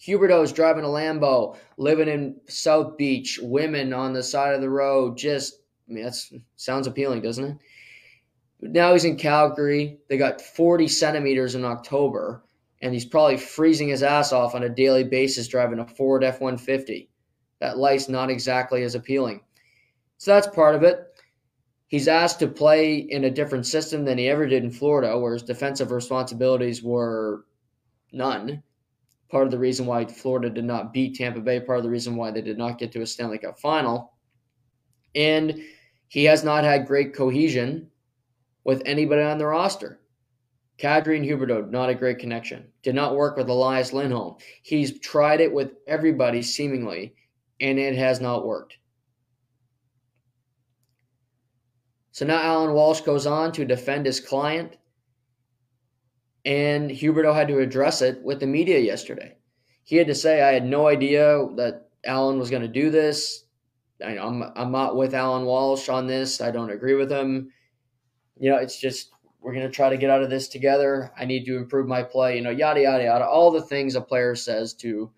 [0.00, 5.18] Huberdeau's driving a Lambo, living in South Beach, women on the side of the road.
[5.18, 6.16] Just, I mean, that
[6.56, 7.56] sounds appealing, doesn't it?
[8.62, 9.98] Now he's in Calgary.
[10.08, 12.42] They got 40 centimeters in October,
[12.80, 16.40] and he's probably freezing his ass off on a daily basis driving a Ford F
[16.40, 17.10] 150.
[17.60, 19.42] That life's not exactly as appealing.
[20.16, 20.98] So that's part of it.
[21.88, 25.34] He's asked to play in a different system than he ever did in Florida, where
[25.34, 27.44] his defensive responsibilities were
[28.12, 28.62] none
[29.30, 32.16] part of the reason why Florida did not beat Tampa Bay, part of the reason
[32.16, 34.12] why they did not get to a Stanley Cup final.
[35.14, 35.62] And
[36.08, 37.88] he has not had great cohesion
[38.64, 40.00] with anybody on the roster.
[40.78, 42.66] Kadri and Huberdeau, not a great connection.
[42.82, 44.36] Did not work with Elias Lindholm.
[44.62, 47.14] He's tried it with everybody seemingly,
[47.60, 48.76] and it has not worked.
[52.12, 54.76] So now Allan Walsh goes on to defend his client
[56.44, 59.36] and Huberdeau had to address it with the media yesterday.
[59.84, 63.44] He had to say, I had no idea that Allan was going to do this.
[64.04, 66.40] I, I'm, I'm not with Allan Walsh on this.
[66.40, 67.50] I don't agree with him.
[68.38, 69.10] You know, it's just,
[69.40, 71.12] we're going to try to get out of this together.
[71.18, 73.26] I need to improve my play, you know, yada, yada, yada.
[73.26, 75.10] All the things a player says to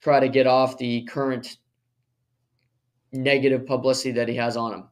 [0.00, 1.56] try to get off the current
[3.12, 4.88] negative publicity that he has on him.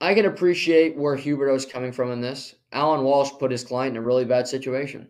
[0.00, 2.54] I can appreciate where Huberdeau's coming from in this.
[2.74, 5.08] Allan Walsh put his client in a really bad situation.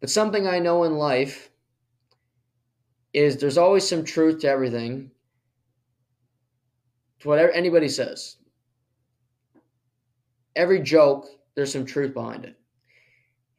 [0.00, 1.50] But something I know in life
[3.12, 5.10] is there's always some truth to everything,
[7.20, 8.36] to whatever anybody says.
[10.56, 12.56] Every joke, there's some truth behind it.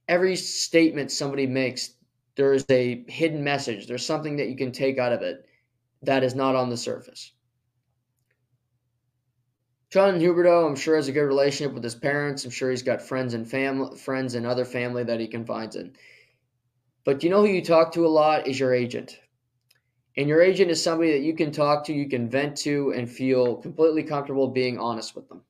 [0.10, 1.96] Every statement somebody makes,
[2.36, 3.88] there's a hidden message.
[3.88, 5.46] There's something that you can take out of it
[6.02, 7.32] that is not on the surface.
[9.90, 12.46] John Huberdeau, I'm sure has a good relationship with his parents.
[12.46, 15.94] I'm sure he's got friends and family, friends and other family that he confides in.
[17.06, 19.20] But you know who you talk to a lot is your agent.
[20.16, 23.10] And your agent is somebody that you can talk to, you can vent to, and
[23.10, 25.42] feel completely comfortable being honest with them.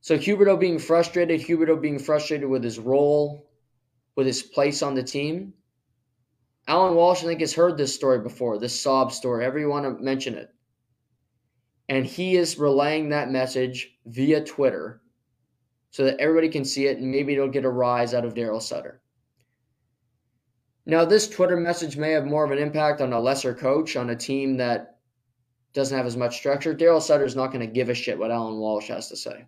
[0.00, 3.50] So Huberdeau being frustrated, Huberdeau being frustrated with his role,
[4.16, 5.52] with his place on the team.
[6.66, 9.44] Allan Walsh, I think, has heard this story before, this sob story.
[9.44, 10.50] Everyone want to mention it.
[11.92, 15.02] And he is relaying that message via Twitter
[15.90, 18.62] so that everybody can see it and maybe it'll get a rise out of Daryl
[18.62, 19.02] Sutter.
[20.86, 24.08] Now, this Twitter message may have more of an impact on a lesser coach, on
[24.08, 25.00] a team that
[25.74, 26.74] doesn't have as much structure.
[26.74, 29.44] Daryl Sutter is not going to give a shit what Allan Walsh has to say.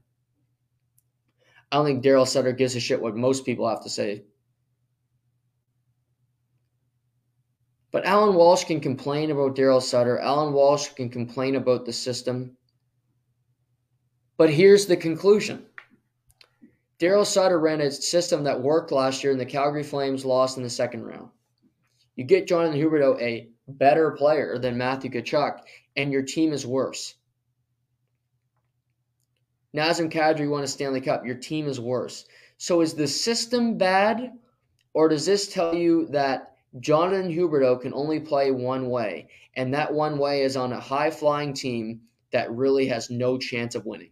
[1.72, 4.24] I don't think Daryl Sutter gives a shit what most people have to say
[7.94, 10.18] But Allan Walsh can complain about Daryl Sutter.
[10.18, 12.56] Allan Walsh can complain about the system.
[14.36, 15.66] But here's the conclusion
[16.98, 20.64] Daryl Sutter ran a system that worked last year, and the Calgary Flames lost in
[20.64, 21.28] the second round.
[22.16, 25.60] You get Jonathan Huberdeau, a better player than Matthew Tkachuk,
[25.94, 27.14] and your team is worse.
[29.72, 31.24] Nazem Kadri won a Stanley Cup.
[31.24, 32.24] Your team is worse.
[32.58, 34.32] So is the system bad,
[34.94, 39.92] or does this tell you that Jonathan Huberdeau can only play one way, and that
[39.92, 42.00] one way is on a high flying team
[42.32, 44.10] that really has no chance of winning.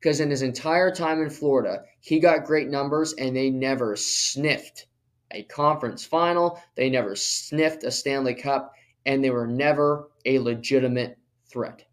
[0.00, 4.86] Because in his entire time in Florida, he got great numbers and they never sniffed
[5.30, 8.72] a conference final, they never sniffed a Stanley Cup,
[9.04, 11.16] and they were never a legitimate
[11.48, 11.84] threat.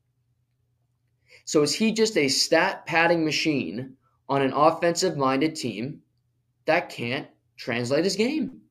[1.46, 3.98] So is he just a stat padding machine
[4.28, 6.02] on an offensive minded team
[6.66, 8.63] that can't translate his game?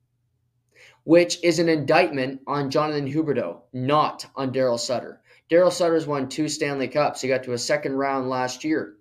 [1.05, 5.21] Which is an indictment on Jonathan Huberdeau, not on Daryl Sutter.
[5.51, 7.21] Daryl Sutter's won two Stanley Cups.
[7.21, 8.97] He got to a second round last year.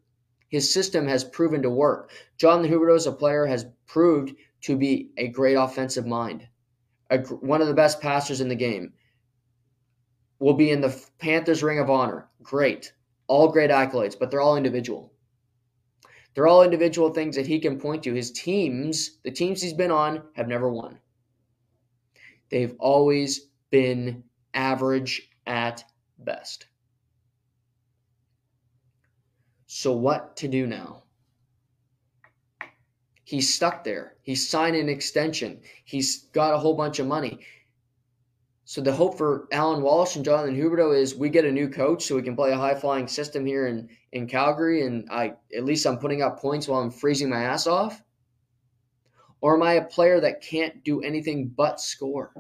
[0.49, 2.11] His system has proven to work.
[2.37, 6.47] Jonathan Huberdeau as a player has proved to be a great offensive mind,
[7.09, 8.93] a, one of the best passers in the game.
[10.39, 12.27] Will be in the Panthers Ring of Honor.
[12.43, 12.93] Great.
[13.27, 15.13] All great accolades, but they're all individual.
[16.33, 18.13] They're all individual things that he can point to.
[18.13, 20.99] His teams, the teams he's been on, have never won.
[22.51, 24.23] They've always been
[24.53, 25.83] average at
[26.19, 26.67] best.
[29.65, 31.03] So, what to do now?
[33.23, 34.17] He's stuck there.
[34.21, 35.61] He's signed an extension.
[35.85, 37.39] He's got a whole bunch of money.
[38.65, 42.03] So the hope for Allan Walsh and Jonathan Huberdeau is we get a new coach
[42.03, 45.65] so we can play a high flying system here in, in Calgary and I at
[45.65, 48.03] least I'm putting up points while I'm freezing my ass off?
[49.41, 52.31] Or am I a player that can't do anything but score?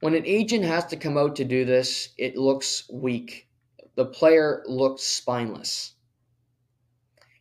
[0.00, 3.48] When an agent has to come out to do this, it looks weak.
[3.96, 5.94] The player looks spineless.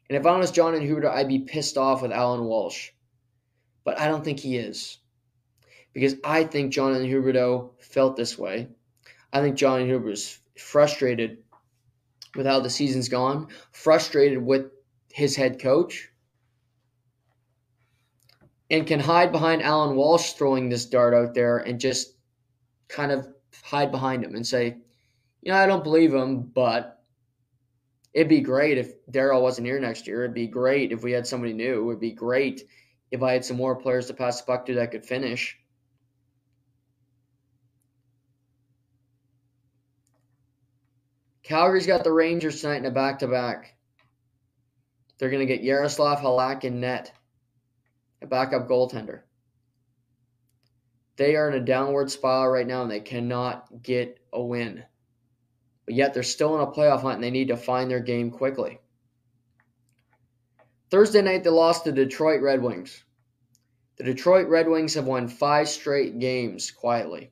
[0.10, 2.90] And if I was Jonathan Huberdeau, I'd be pissed off with Allan Walsh.
[3.84, 4.98] But I don't think he is.
[5.94, 8.70] Because I think Jonathan Huberdeau felt this way.
[9.34, 11.40] I think Jonathan Huberdeau is frustrated
[12.36, 14.72] with how the season's gone, frustrated with
[15.18, 16.12] his head coach,
[18.70, 22.14] and can hide behind Allan Walsh throwing this dart out there and just
[22.88, 23.28] kind of
[23.64, 24.78] hide behind him and say,
[25.42, 27.02] you know, I don't believe him, but
[28.14, 30.24] it'd be great if Daryl wasn't here next year.
[30.24, 31.90] It'd be great if we had somebody new.
[31.90, 32.70] It'd be great
[33.10, 35.58] if I had some more players to pass the puck to that could finish.
[41.42, 43.77] Calgary's got the Rangers tonight in a back to back.
[45.18, 47.12] They're going to get Yaroslav Halak in net,
[48.22, 49.22] a backup goaltender.
[51.16, 54.84] They are in a downward spiral right now and they cannot get a win
[55.88, 58.30] but yet they're still in a playoff hunt and they need to find their game
[58.30, 58.80] quickly.
[60.92, 63.04] Thursday night, they lost to the Detroit Red Wings.
[63.96, 67.32] The Detroit Red Wings have won five straight games quietly.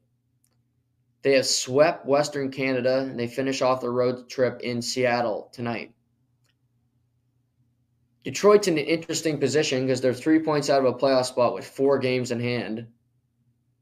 [1.21, 5.93] They have swept Western Canada and they finish off the road trip in Seattle tonight.
[8.25, 11.63] Detroit's in an interesting position because they're three points out of a playoff spot with
[11.63, 12.87] four games in hand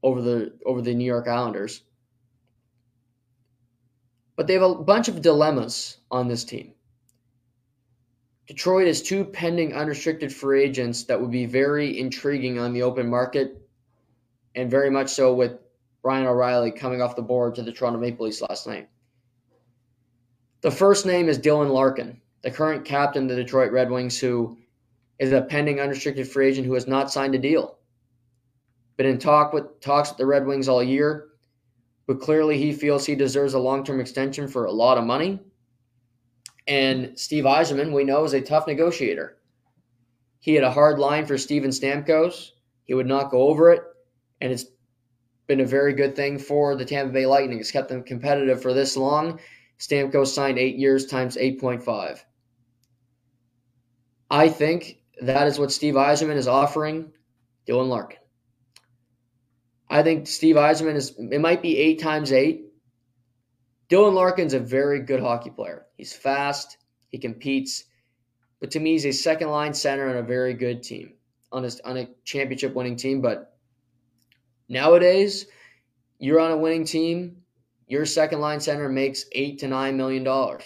[0.02, 1.82] over the over the New York Islanders.
[4.36, 6.74] But they have a bunch of dilemmas on this team.
[8.46, 13.08] Detroit has two pending unrestricted free agents that would be very intriguing on the open
[13.08, 13.66] market,
[14.54, 15.58] and very much so with
[16.02, 18.90] Ryan O'Reilly coming off the board to the Toronto Maple Leafs last night.
[20.60, 24.56] The first name is Dylan Larkin, the current captain of the Detroit Red Wings, who
[25.18, 27.78] is a pending unrestricted free agent who has not signed a deal.
[28.96, 31.28] Been in talk with talks with the Red Wings all year
[32.06, 35.40] but clearly he feels he deserves a long term extension for a lot of money.
[36.66, 39.36] And Steve Yzerman, we know, is a tough negotiator.
[40.40, 42.50] He had a hard line for Steven Stamkos.
[42.84, 43.82] He would not go over it,
[44.40, 44.66] and it's
[45.46, 47.58] been a very good thing for the Tampa Bay Lightning.
[47.58, 49.40] It's kept them competitive for this long.
[49.78, 52.20] Stamkos signed eight years times 8.5.
[54.30, 57.12] I think that is what Steve Yzerman is offering
[57.68, 58.18] Dylan Larkin.
[59.88, 62.66] I think Steve Yzerman is, it might be eight times eight.
[63.88, 65.86] Dylan Larkin's a very good hockey player.
[65.96, 66.78] He's fast,
[67.10, 67.84] he competes,
[68.60, 71.14] but to me, he's a second line center on a very good team,
[71.52, 73.20] on a, on a championship winning team.
[73.20, 73.56] But
[74.68, 75.46] nowadays,
[76.18, 77.36] you're on a winning team,
[77.86, 80.64] your second line center makes eight to nine million dollars.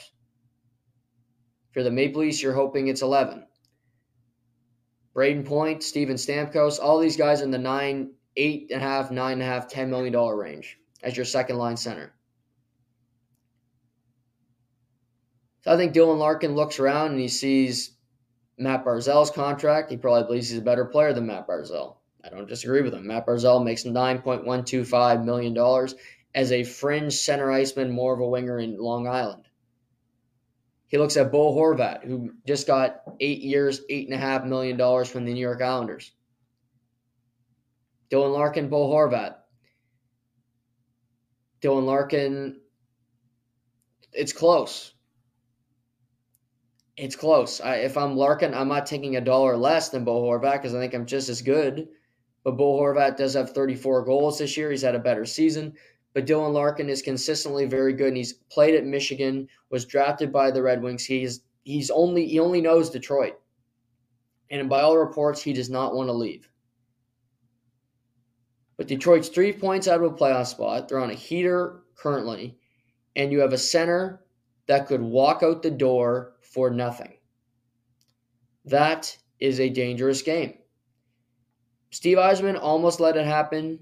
[1.72, 3.44] For the Maple Leafs, you're hoping it's 11.
[5.18, 9.32] Brayden Point, Steven Stamkos, all these guys in the nine eight and a half, nine
[9.32, 12.14] and a half, ten million dollar range as your second line center.
[15.62, 17.96] So I think Dylan Larkin looks around and he sees
[18.58, 19.90] Matt Barzal's contract.
[19.90, 21.96] He probably believes he's a better player than Matt Barzal.
[22.24, 23.08] I don't disagree with him.
[23.08, 25.88] Matt Barzal makes $9.125 million
[26.32, 29.47] as a fringe center iceman, more of a winger in Long Island.
[30.88, 34.76] He looks at Bo Horvat, who just got eight years, eight and a half million
[34.76, 36.12] dollars from the New York Islanders.
[38.10, 39.36] Dylan Larkin, Bo Horvat.
[41.60, 42.60] Dylan Larkin,
[44.12, 44.94] it's close.
[46.96, 47.60] It's close.
[47.60, 50.80] I, if I'm Larkin, I'm not taking a dollar less than Bo Horvat because I
[50.80, 51.88] think I'm just as good.
[52.44, 54.70] But Bo Horvat does have 34 goals this year.
[54.70, 55.74] He's had a better season.
[56.14, 59.48] But Dylan Larkin is consistently very good, and he's played at Michigan.
[59.70, 61.04] Was drafted by the Red Wings.
[61.04, 63.34] He's he's only he only knows Detroit,
[64.50, 66.48] and by all reports, he does not want to leave.
[68.76, 70.88] But Detroit's three points out of a playoff spot.
[70.88, 72.56] They're on a heater currently,
[73.16, 74.24] and you have a center
[74.66, 77.18] that could walk out the door for nothing.
[78.64, 80.54] That is a dangerous game.
[81.90, 83.80] Steve Yzerman almost let it happen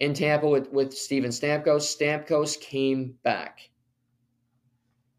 [0.00, 1.96] in Tampa with, with Steven Stamkos.
[1.96, 3.70] Stamkos came back.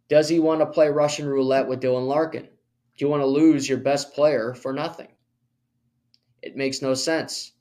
[0.08, 2.44] Does he want to play Russian roulette with Dylan Larkin?
[2.44, 5.08] Do you want to lose your best player for nothing?
[6.42, 7.54] It makes no sense.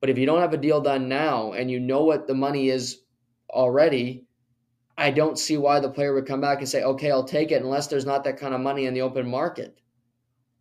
[0.00, 2.68] But if you don't have a deal done now and you know what the money
[2.68, 3.02] is
[3.48, 4.26] already,
[4.98, 7.62] I don't see why the player would come back and say, okay, I'll take it
[7.62, 9.78] unless there's not that kind of money in the open market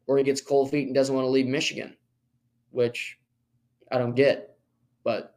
[0.08, 1.96] or he gets cold feet and doesn't want to leave Michigan,
[2.70, 3.18] which
[3.92, 4.51] I don't get.
[5.04, 5.36] But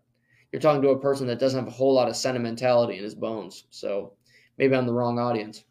[0.52, 3.14] you're talking to a person that doesn't have a whole lot of sentimentality in his
[3.14, 3.64] bones.
[3.70, 4.12] So
[4.58, 5.64] maybe I'm the wrong audience.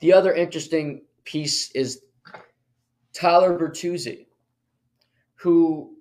[0.00, 2.02] The other interesting piece is
[3.12, 4.26] Tyler Bertuzzi,
[5.34, 5.96] who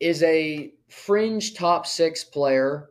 [0.00, 2.90] is a fringe top six player,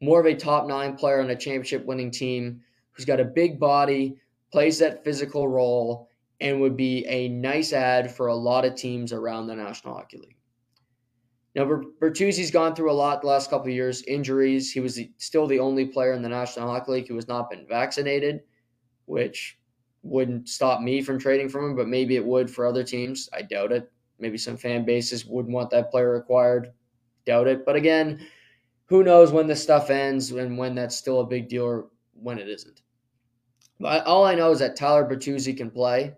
[0.00, 2.60] more of a top nine player on a championship winning team
[2.92, 4.16] who's got a big body,
[4.52, 6.08] plays that physical role,
[6.40, 10.18] and would be a nice ad for a lot of teams around the National Hockey
[10.18, 10.36] League.
[11.56, 14.70] Now, Bertuzzi's gone through a lot the last couple of years, injuries.
[14.70, 17.66] He was still the only player in the National Hockey League who has not been
[17.66, 18.42] vaccinated,
[19.06, 19.58] which
[20.02, 23.30] wouldn't stop me from trading from him, but maybe it would for other teams.
[23.32, 23.90] I doubt it.
[24.18, 26.74] Maybe some fan bases would want that player acquired.
[27.24, 27.64] Doubt it.
[27.64, 28.26] But again,
[28.84, 32.38] who knows when this stuff ends and when that's still a big deal or when
[32.38, 32.82] it isn't.
[33.80, 36.12] But all I know is that Tyler Bertuzzi can play.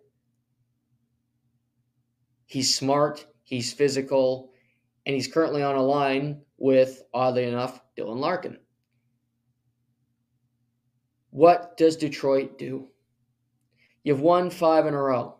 [2.47, 4.51] He's smart, he's physical,
[5.09, 8.59] and he's currently on a line with, oddly enough, Dylan Larkin.
[11.31, 12.89] What does Detroit do?
[14.05, 15.39] You've won five in a row.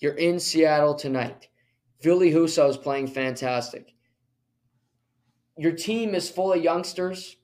[0.00, 1.48] You're in Seattle tonight.
[2.02, 3.94] Ville Husso is playing fantastic.
[5.56, 7.36] Your team is full of youngsters.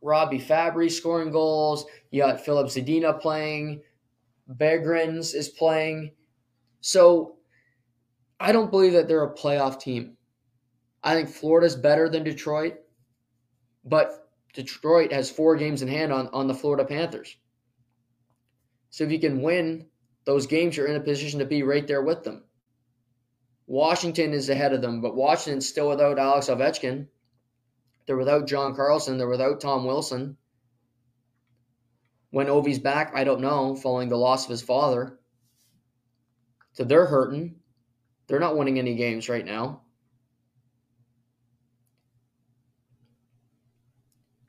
[0.00, 1.86] Robbie Fabbri scoring goals.
[2.12, 3.82] You got Filip Zadina playing.
[4.48, 6.12] Berggren is playing.
[6.80, 7.38] So
[8.38, 10.17] I don't believe that they're a playoff team.
[11.02, 12.74] I think Florida's better than Detroit,
[13.84, 17.36] but Detroit has four games in hand on, on the Florida Panthers.
[18.90, 19.86] So if you can win
[20.24, 22.44] those games, you're in a position to be right there with them.
[23.66, 27.06] Washington is ahead of them, but Washington's still without Alex Ovechkin.
[28.06, 29.18] They're without John Carlson.
[29.18, 30.38] They're without Tom Wilson.
[32.30, 35.18] When Ovi's back, I don't know, following the loss of his father.
[36.72, 37.56] So they're hurting.
[38.26, 39.82] They're not winning any games right now.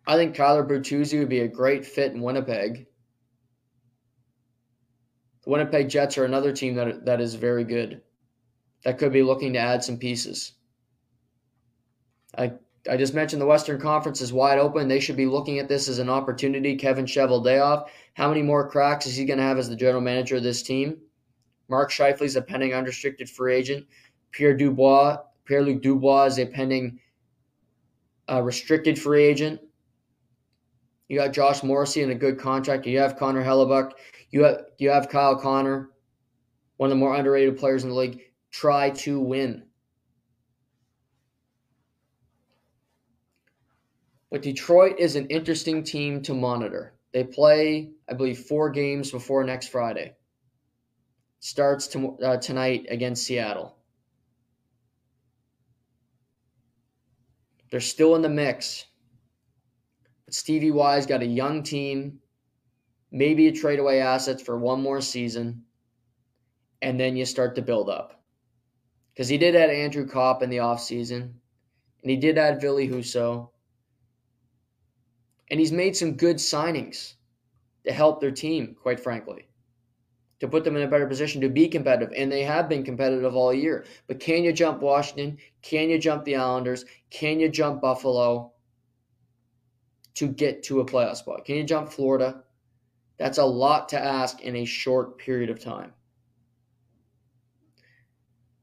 [0.10, 2.88] I think Kyler Bertuzzi would be a great fit in Winnipeg.
[5.44, 8.02] The Winnipeg Jets are another team that, that is very good
[8.84, 10.53] that could be looking to add some pieces.
[12.36, 12.53] I
[12.90, 14.88] I just mentioned the Western Conference is wide open.
[14.88, 16.76] They should be looking at this as an opportunity.
[16.76, 20.38] Kevin Cheveldayoff, how many more cracks is he going to have as the general manager
[20.38, 20.98] of this team?
[21.68, 23.86] Mark Scheifele is a pending unrestricted free agent.
[24.31, 26.99] Pierre Dubois, Pierre Luc Dubois is a pending
[28.27, 29.60] uh, restricted free agent.
[31.10, 32.86] You got Josh Morrissey in a good contract.
[32.86, 33.91] You have Connor Hellebuyck.
[34.30, 35.90] You have you have Kyle Connor,
[36.77, 38.22] one of the more underrated players in the league
[38.52, 39.64] try to win.
[44.31, 46.94] But Detroit is an interesting team to monitor.
[47.14, 50.14] They play, I believe, four games before next Friday.
[51.40, 53.76] Starts to, uh, tonight against Seattle.
[57.72, 58.86] They're still in the mix.
[60.34, 62.20] Stevie Y's got a young team,
[63.12, 65.64] maybe a trade away assets for one more season,
[66.82, 68.20] and then you start to build up
[69.20, 71.22] because he did add Andrew Copp in the offseason,
[72.02, 73.50] and he did add Ville Husso.
[75.52, 77.16] And he's made some good signings
[77.86, 79.50] to help their team, quite frankly,
[80.40, 82.14] to put them in a better position to be competitive.
[82.16, 83.86] And they have been competitive all year.
[84.08, 85.38] But can you jump Washington?
[85.64, 86.86] Can you jump the Islanders?
[87.10, 88.54] Can you jump Buffalo
[90.20, 91.46] to get to a playoff spot?
[91.46, 92.44] Can you jump Florida?
[93.18, 95.94] That's a lot to ask in a short period of time.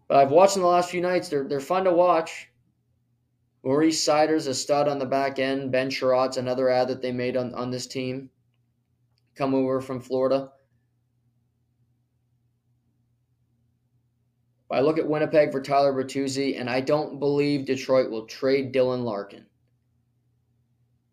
[0.07, 1.29] But I've watched in the last few nights.
[1.29, 2.49] They're they're fun to watch.
[3.65, 5.73] Maurice Seider's a stud on the back end.
[5.73, 8.31] Ben Chiarot's another ad that they made on, on this team.
[9.35, 10.53] Come over from Florida.
[14.71, 19.05] I look at Winnipeg for Tyler Bertuzzi, and I don't believe Detroit will trade Dylan
[19.05, 19.47] Larkin.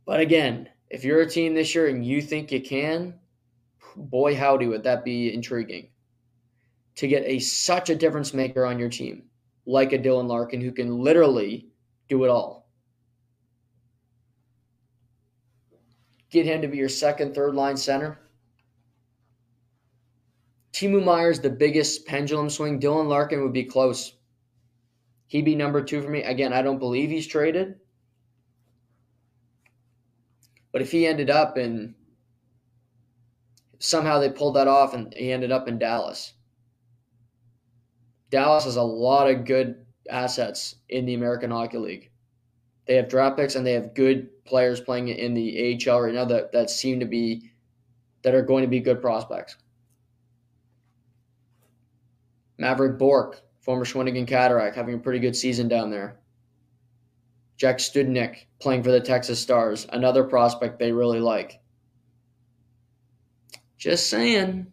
[0.05, 3.15] But again, if you're a team this year and you think you can,
[3.95, 5.89] boy howdy would that be intriguing
[6.95, 9.23] to get a such a difference maker on your team,
[9.65, 11.67] like a Dylan Larkin who can literally
[12.09, 12.69] do it all.
[16.29, 18.19] Get him to be your second, third line center.
[20.73, 22.79] Timo Meier's the biggest pendulum swing.
[22.79, 24.13] Dylan Larkin would be close.
[25.27, 26.23] He'd be number two for me.
[26.23, 27.75] Again, I don't believe he's traded.
[30.73, 31.95] But if he ended up in
[33.83, 36.33] somehow they pulled that off and he ended up in Dallas.
[38.29, 42.11] Dallas has a lot of good assets in the American Hockey League.
[42.87, 46.25] They have draft picks and they have good players playing in the AHL right now
[46.25, 47.51] that, that seem to be
[48.23, 49.57] that are going to be good prospects.
[52.59, 56.19] Mavrik Bourque, former Shawinigan Cataract, having a pretty good season down there.
[57.57, 61.61] Jack Studnick playing for the Texas Stars, another prospect they really like.
[63.77, 64.67] Just saying.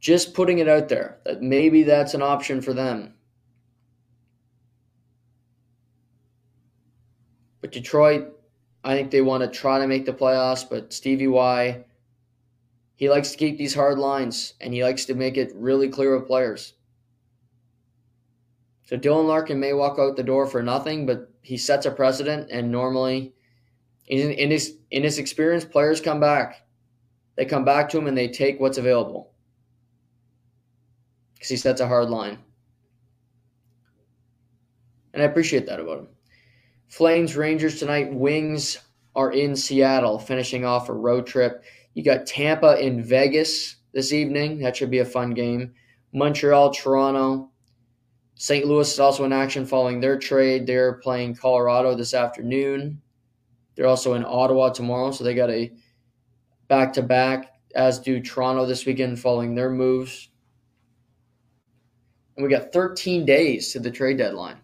[0.00, 3.14] Just putting it out there that maybe that's an option for them.
[7.60, 8.32] But Detroit,
[8.82, 11.84] I think they want to try to make the playoffs, but Stevie Y,
[12.96, 16.16] he likes to keep these hard lines and he likes to make it really clear
[16.16, 16.72] with players.
[18.90, 22.50] So Dylan Larkin may walk out the door for nothing, but he sets a precedent,
[22.50, 23.32] and normally,
[24.08, 26.66] in, in his in his experience, players come back.
[27.36, 29.30] They come back to him and they take what's available
[31.34, 32.38] because he sets a hard line,
[35.14, 36.08] and I appreciate that about him.
[36.88, 38.12] Flames Rangers tonight.
[38.12, 38.76] Wings
[39.14, 41.62] are in Seattle, finishing off a road trip.
[41.94, 44.58] You got Tampa in Vegas this evening.
[44.58, 45.74] That should be a fun game.
[46.12, 47.49] Montreal, Toronto.
[48.40, 48.64] St.
[48.64, 50.66] Louis is also in action following their trade.
[50.66, 52.98] They're playing Colorado this afternoon.
[53.74, 55.70] They're also in Ottawa tomorrow, so they got a
[56.66, 60.30] back to back, as do Toronto this weekend following their moves.
[62.34, 64.62] And we got 13 days to the trade deadline.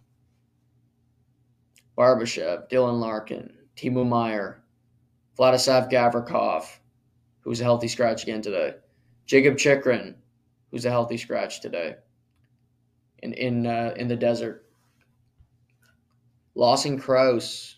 [1.99, 4.65] Barbashev, Dylan Larkin, Timo Meier,
[5.39, 6.65] Vladislav Gavrikov,
[7.41, 8.77] who's a healthy scratch again today,
[9.27, 10.15] Jakob Chychrun,
[10.71, 11.97] who's a healthy scratch today
[13.27, 14.67] in in uh, in the desert.
[16.55, 17.77] Lawson Crouse.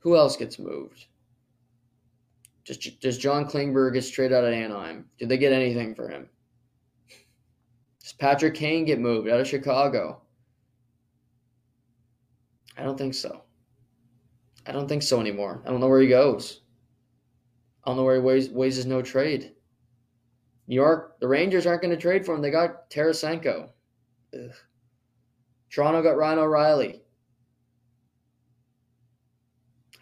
[0.00, 1.06] Who else gets moved?
[2.64, 5.06] Does, does John Klingberg get straight out of Anaheim?
[5.18, 6.28] Did they get anything for him?
[8.00, 10.22] Does Patrick Kane get moved out of Chicago?
[12.76, 13.42] I don't think so.
[14.66, 15.62] I don't think so anymore.
[15.64, 16.62] I don't know where he goes.
[17.84, 19.52] I don't know where he weighs, weighs his no trade.
[20.68, 22.42] New York, the Rangers aren't going to trade for him.
[22.42, 23.70] They got Tarasenko.
[24.34, 24.50] Ugh.
[25.70, 27.02] Toronto got Ryan O'Reilly.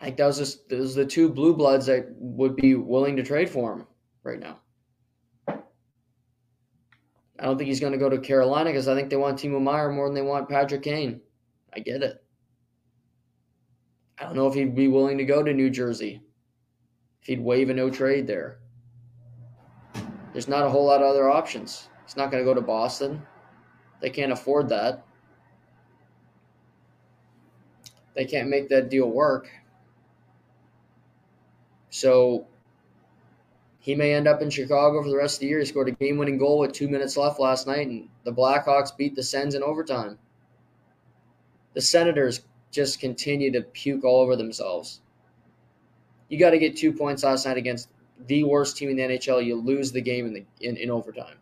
[0.00, 3.22] I think that was just those the two blue bloods that would be willing to
[3.22, 3.86] trade for him
[4.22, 4.58] right now.
[5.46, 9.62] I don't think he's going to go to Carolina because I think they want Timo
[9.62, 11.20] Meier more than they want Patrick Kane.
[11.74, 12.22] I get it.
[14.18, 16.20] I don't know if he'd be willing to go to New Jersey.
[17.22, 18.58] If he'd waive a no trade there.
[20.32, 21.88] There's not a whole lot of other options.
[22.06, 23.22] He's not going to go to Boston.
[24.00, 25.04] They can't afford that.
[28.14, 29.48] They can't make that deal work.
[31.90, 32.46] So
[33.80, 35.58] he may end up in Chicago for the rest of the year.
[35.58, 38.96] He scored a game winning goal with two minutes left last night, and the Blackhawks
[38.96, 40.18] beat the Sens in overtime.
[41.74, 45.00] The Senators just continue to puke all over themselves.
[46.28, 47.88] You got to get two points last night against
[48.26, 51.36] the worst team in the NHL, you lose the game in the in, in overtime.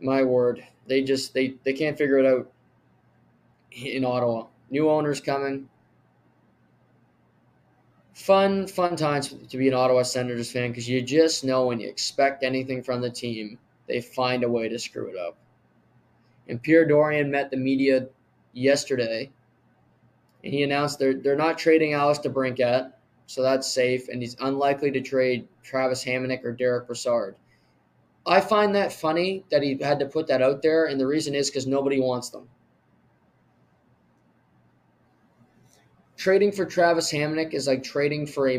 [0.00, 2.50] My word, they just they they can't figure it out
[3.72, 4.46] in Ottawa.
[4.70, 5.68] New owners coming.
[8.14, 11.88] Fun, fun times to be an Ottawa Senators fan because you just know when you
[11.88, 13.58] expect anything from the team,
[13.88, 15.36] they find a way to screw it up.
[16.46, 18.08] And Pierre Dorion met the media
[18.52, 19.30] yesterday
[20.44, 22.92] and he announced they're they're not trading Alex DeBrincat,
[23.26, 27.36] so that's safe, and he's unlikely to trade Travis Hamonic or Derek Brassard.
[28.26, 31.34] I find that funny that he had to put that out there, and the reason
[31.34, 32.48] is because nobody wants them.
[36.16, 38.58] Trading for Travis Hamonic is like trading for a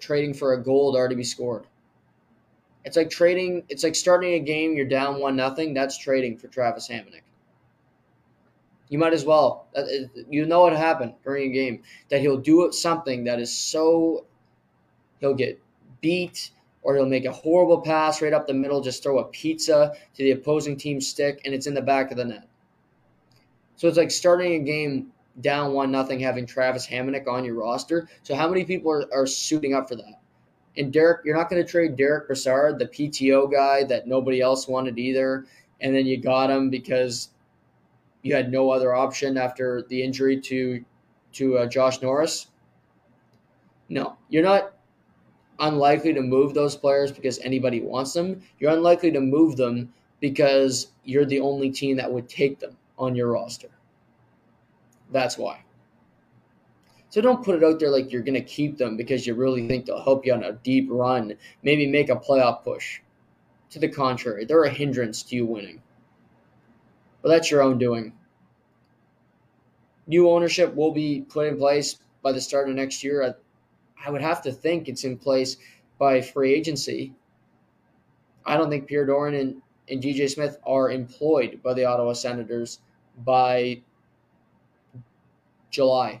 [0.00, 1.66] trading for a goal to already be scored.
[2.84, 3.64] It's like trading.
[3.70, 4.76] It's like starting a game.
[4.76, 5.72] You're down one nothing.
[5.72, 7.23] That's trading for Travis Hamonic.
[8.94, 9.66] You might as well.
[9.74, 13.52] Uh, uh, you know what happened during a game that he'll do something that is
[13.52, 14.24] so.
[15.18, 15.60] He'll get
[16.00, 19.96] beat, or he'll make a horrible pass right up the middle, just throw a pizza
[20.14, 22.46] to the opposing team's stick, and it's in the back of the net.
[23.74, 25.08] So it's like starting a game
[25.40, 28.08] down one nothing, having Travis Hamonic on your roster.
[28.22, 30.20] So how many people are, are suiting up for that?
[30.76, 34.68] And Derek, you're not going to trade Derek Brassard, the PTO guy that nobody else
[34.68, 35.46] wanted either,
[35.80, 37.30] and then you got him because
[38.24, 40.84] you had no other option after the injury to
[41.34, 42.48] to uh, Josh Norris.
[43.88, 44.72] No, you're not
[45.60, 48.42] unlikely to move those players because anybody wants them.
[48.58, 53.14] You're unlikely to move them because you're the only team that would take them on
[53.14, 53.68] your roster.
[55.12, 55.62] That's why.
[57.10, 59.68] So don't put it out there like you're going to keep them because you really
[59.68, 63.00] think they'll help you on a deep run, maybe make a playoff push.
[63.70, 65.82] To the contrary, they're a hindrance to you winning.
[67.24, 68.12] But that's your own doing.
[70.06, 73.24] New ownership will be put in place by the start of next year.
[73.24, 73.32] I,
[74.06, 75.56] I would have to think it's in place
[75.98, 77.14] by free agency.
[78.44, 82.80] I don't think Pierre Dorion and, and DJ Smith are employed by the Ottawa Senators
[83.24, 83.80] by
[85.70, 86.20] July.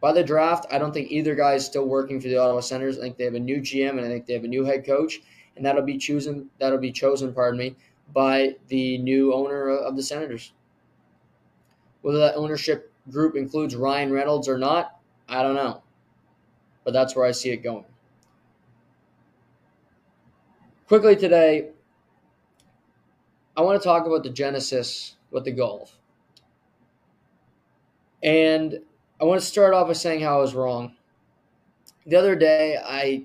[0.00, 2.98] By the draft, I don't think either guy is still working for the Ottawa Senators.
[2.98, 4.86] I think they have a new GM and I think they have a new head
[4.86, 5.20] coach,
[5.54, 6.48] and that'll be chosen.
[6.58, 7.76] That'll be chosen, pardon me,
[8.12, 10.52] by the new owner of the Senators.
[12.02, 14.98] Whether that ownership group includes Ryan Reynolds or not,
[15.28, 15.82] I don't know,
[16.84, 17.84] but that's where I see it going.
[20.86, 21.70] Quickly today,
[23.56, 25.98] I want to talk about the genesis with the golf.
[28.22, 28.80] And
[29.20, 30.94] I want to start off by saying how I was wrong.
[32.06, 33.24] The other day, I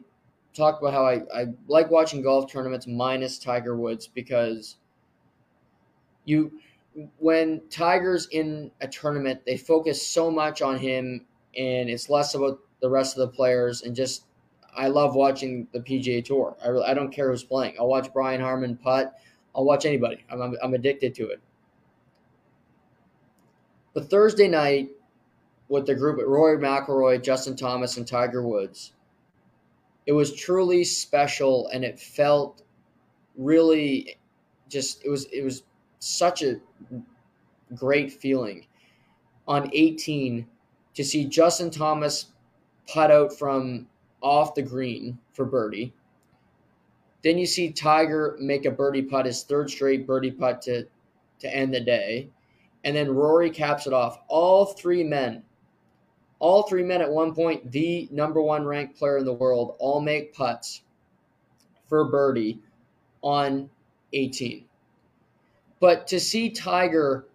[0.54, 4.78] talked about how I, I like watching golf tournaments minus Tiger Woods because
[6.26, 6.52] you
[7.18, 11.26] when Tiger's in a tournament, they focus so much on him
[11.58, 14.26] and it's less about the rest of the players and just
[14.76, 16.56] I love watching the PGA Tour.
[16.64, 17.76] I, really, I don't care who's playing.
[17.80, 19.14] I'll watch Brian Harman putt.
[19.56, 20.24] I'll watch anybody.
[20.32, 21.42] I'm, I'm, I'm addicted to it.
[23.94, 24.90] But Thursday night,
[25.70, 28.94] with the group Rory McIlroy, Justin Thomas, and Tiger Woods,
[30.06, 32.64] it was truly special, and it felt
[33.38, 34.18] really
[34.70, 35.64] just it was it was
[36.00, 36.60] such a
[37.76, 38.66] great feeling
[39.48, 40.46] on 18
[40.94, 42.28] to see Justin Thomas
[42.88, 43.88] putt out from
[44.22, 45.94] off the green for birdie.
[47.24, 50.86] Then you see Tiger make a birdie putt, his third straight birdie putt to
[51.40, 52.30] to end the day.
[52.84, 54.20] And then Rory caps it off.
[54.28, 55.44] All three men,
[56.44, 60.02] all three men at one point, the number one ranked player in the world, all
[60.02, 60.82] make putts
[61.88, 62.60] for birdie
[63.22, 63.70] on
[64.12, 64.66] 18.
[65.80, 67.26] But to see Tiger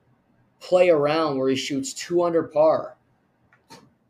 [0.60, 2.96] play around where he shoots two under par,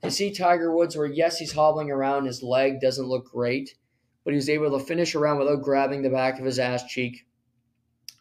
[0.03, 3.77] to see Tiger Woods where, yes, he's hobbling around, his leg doesn't look great,
[4.25, 7.25] but he was able to finish around without grabbing the back of his ass cheek,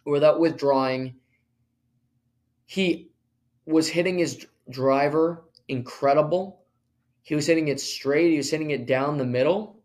[0.06, 1.16] without withdrawing
[2.68, 3.10] he
[3.66, 6.57] was hitting his driver incredible.
[7.28, 9.82] He was hitting it straight, he was hitting it down the middle.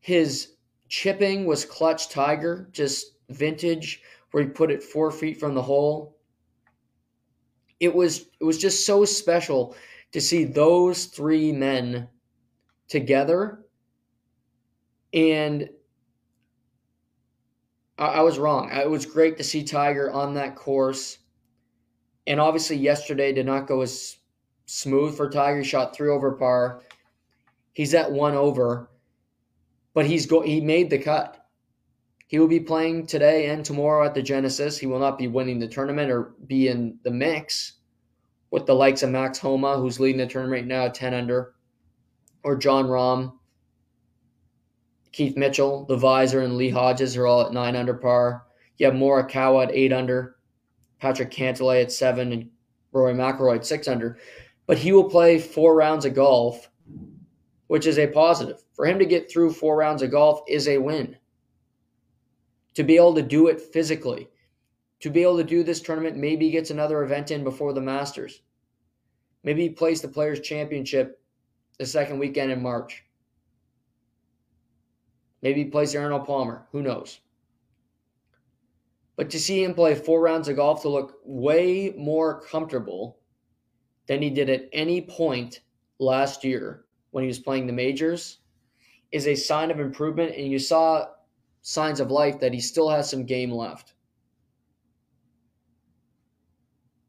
[0.00, 0.52] His
[0.90, 6.18] chipping was clutch tiger, just vintage, where he put it four feet from the hole.
[7.80, 9.74] It was it was just so special
[10.12, 12.10] to see those three men
[12.86, 13.64] together
[15.14, 15.70] and
[17.96, 18.70] I, I was wrong.
[18.70, 21.16] It was great to see Tiger on that course.
[22.26, 24.17] And obviously, yesterday did not go as
[24.68, 25.64] smooth for Tiger.
[25.64, 26.82] Shot three over par.
[27.72, 28.90] He's at one over,
[29.94, 30.42] but he's go.
[30.42, 31.46] He made the cut.
[32.26, 34.78] He will be playing today and tomorrow at the Genesis.
[34.78, 37.74] He will not be winning the tournament or be in the mix
[38.50, 41.54] with the likes of Max Homa, who's leading the tournament right now, ten under,
[42.42, 43.32] or Jon Rahm,
[45.12, 48.44] Keith Mitchell, the Visor, and Lee Hodges are all at nine under par.
[48.76, 50.36] You have Morikawa at eight under,
[51.00, 52.50] Patrick Cantlay at seven, and
[52.92, 54.18] Rory McIlroy at six under.
[54.68, 56.70] But he will play four rounds of golf,
[57.68, 58.62] which is a positive.
[58.74, 61.16] For him to get through four rounds of golf is a win.
[62.74, 64.28] To be able to do it physically,
[65.00, 67.80] to be able to do this tournament, maybe he gets another event in before the
[67.80, 68.42] Masters.
[69.42, 71.18] Maybe he plays the Players' Championship
[71.78, 73.04] the second weekend in March.
[75.40, 76.66] Maybe he plays Arnold Palmer.
[76.72, 77.20] Who knows?
[79.16, 83.17] But to see him play four rounds of golf to look way more comfortable
[84.08, 85.60] than he did at any point
[86.00, 88.38] last year when he was playing the majors
[89.12, 90.34] is a sign of improvement.
[90.36, 91.06] And you saw
[91.62, 93.94] signs of life that he still has some game left.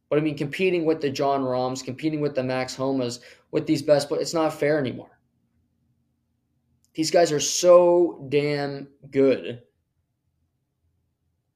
[0.09, 3.19] But I mean, competing with the Jon Rahms, competing with the Max Homas,
[3.51, 5.19] with these best, but it's not fair anymore.
[6.95, 9.61] These guys are so damn good.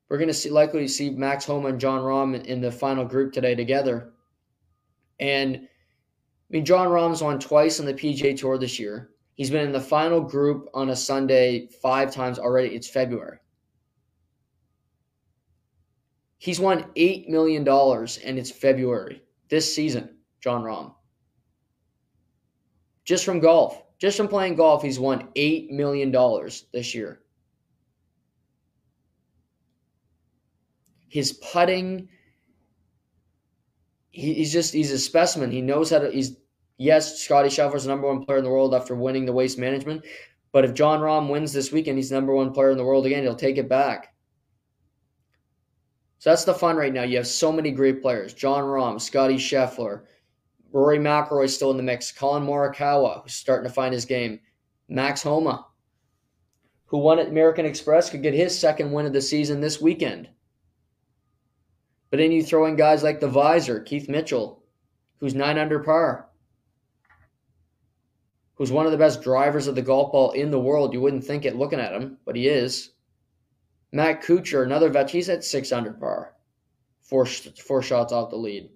[0.07, 3.34] We're going to see likely see Max Homa and Jon Rahm in the final group
[3.34, 4.12] today together.
[5.19, 5.68] And I
[6.49, 9.10] mean, Jon Rahm's won twice on the PGA Tour this year.
[9.35, 12.76] He's been in the final group on a Sunday five times already.
[12.76, 13.40] It's February.
[16.38, 20.94] He's won $8 million and it's February this season, Jon Rahm.
[23.06, 23.81] Just from golf.
[23.99, 26.11] Just from playing golf, he's won $8 million
[26.73, 27.22] this year.
[31.07, 32.10] His putting,
[34.14, 35.52] he, he's just, he's a specimen.
[35.52, 36.38] He knows how to, he's,
[36.77, 40.06] yes, Scottie Scheffler's the number one player in the world after winning the waste management.
[40.53, 43.23] But if Jon Rahm wins this weekend, he's number one player in the world again.
[43.23, 44.14] He'll take it back.
[46.19, 47.03] So that's the fun right now.
[47.03, 50.03] You have so many great players: Jon Rahm, Scotty Scheffler,
[50.72, 54.40] Rory McIlroy still in the mix, Collin Morikawa, who's starting to find his game,
[54.88, 55.65] Max Homa,
[56.85, 60.30] who won at American Express, could get his second win of the season this weekend.
[62.14, 64.61] But then you throw in guys like the Visor, Keith Mitchell,
[65.18, 66.30] who's nine under par,
[68.53, 70.94] who's one of the best drivers of the golf ball in the world.
[70.94, 72.91] You wouldn't think it looking at him, but he is.
[73.91, 76.35] Matt Kuchar, another vet, he's at six under par,
[77.02, 78.69] four four shots off the lead.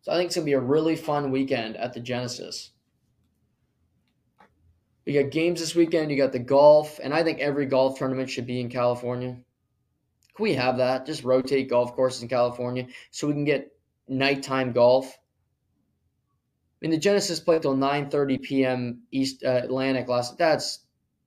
[0.00, 2.70] So I think it's gonna be a really fun weekend at the Genesis.
[5.04, 6.10] You got games this weekend.
[6.10, 9.36] You got the golf, and I think every golf tournament should be in California.
[10.36, 11.06] Can we have that?
[11.06, 13.72] Just rotate golf courses in California so we can get
[14.06, 15.06] nighttime golf.
[15.16, 15.18] I
[16.82, 19.02] mean, the Genesis played till 9:30 p.m.
[19.10, 20.36] East uh, Atlantic last.
[20.36, 20.80] That's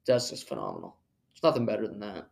[0.06, 0.95] that's just phenomenal.
[1.34, 2.30] There's nothing better than that.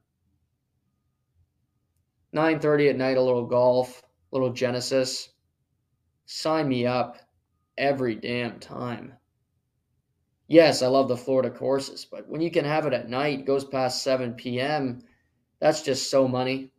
[2.36, 5.30] 9:30 at night, a little golf, a little Genesis.
[6.28, 7.18] Sign me up
[7.78, 9.14] every damn time.
[10.48, 13.66] Yes, I love the Florida courses, but when you can have it at night, goes
[13.66, 15.02] past 7 p.m.,
[15.60, 16.72] that's just so money.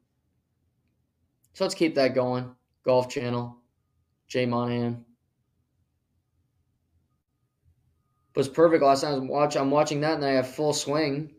[1.54, 2.54] So let's keep that going.
[2.84, 3.56] Golf Channel,
[4.28, 5.04] Jay Monahan.
[8.36, 9.14] Was perfect last night.
[9.14, 11.34] I'm watching, I'm watching that, and I have full swing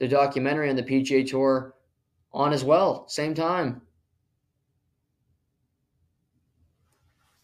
[0.00, 1.76] the documentary on the PGA Tour
[2.32, 3.82] on as well, same time.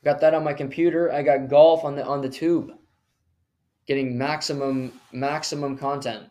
[0.05, 1.13] Got that on my computer.
[1.13, 2.73] I got golf on the on the tube.
[3.87, 6.25] Getting maximum maximum content.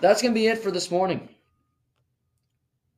[0.00, 1.28] That's going to be it for this morning.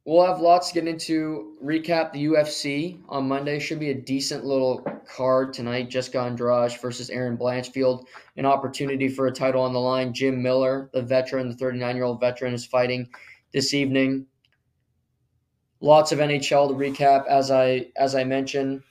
[0.04, 1.56] We'll have lots to get into.
[1.62, 3.58] Recap the UFC on Monday.
[3.58, 5.90] Should be a decent little card tonight.
[5.90, 8.06] Jessica Andrade versus Erin Blanchfield.
[8.38, 10.14] An opportunity for a title on the line.
[10.14, 13.06] Jim Miller, the veteran, the 39 year old veteran, is fighting
[13.52, 14.24] this evening.
[15.80, 17.26] Lots of NHL to recap.
[17.26, 18.82] As I as I mentioned,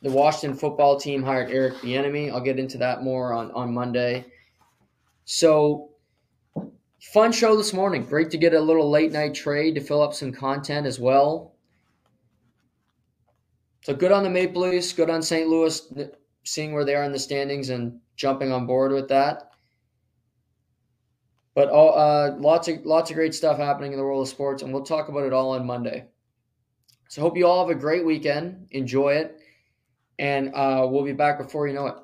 [0.00, 2.32] the Washington football team hired Eric Bieniemy.
[2.32, 4.24] I'll get into that more on on Monday.
[5.30, 5.88] So
[7.12, 8.04] Fun show this morning.
[8.04, 11.54] Great to get a little late night trade to fill up some content as well.
[13.82, 15.48] So good on the Maple Leafs, good on St.
[15.48, 15.80] Louis,
[16.44, 19.52] seeing where they are in the standings and jumping on board with that.
[21.54, 24.62] But all, uh, lots of lots of great stuff happening in the world of sports,
[24.62, 26.04] and we'll talk about it all on Monday.
[27.08, 28.66] So hope you all have a great weekend.
[28.72, 29.38] Enjoy it,
[30.18, 31.94] and uh, we'll be back before you know it.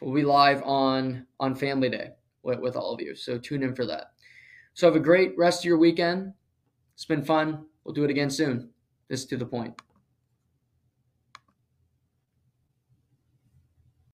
[0.00, 3.14] We'll be live on on Family Day with, with all of you.
[3.14, 4.12] So tune in for that.
[4.74, 6.32] So have a great rest of your weekend.
[6.94, 7.64] It's been fun.
[7.84, 8.70] We'll do it again soon.
[9.08, 9.80] This is to the point.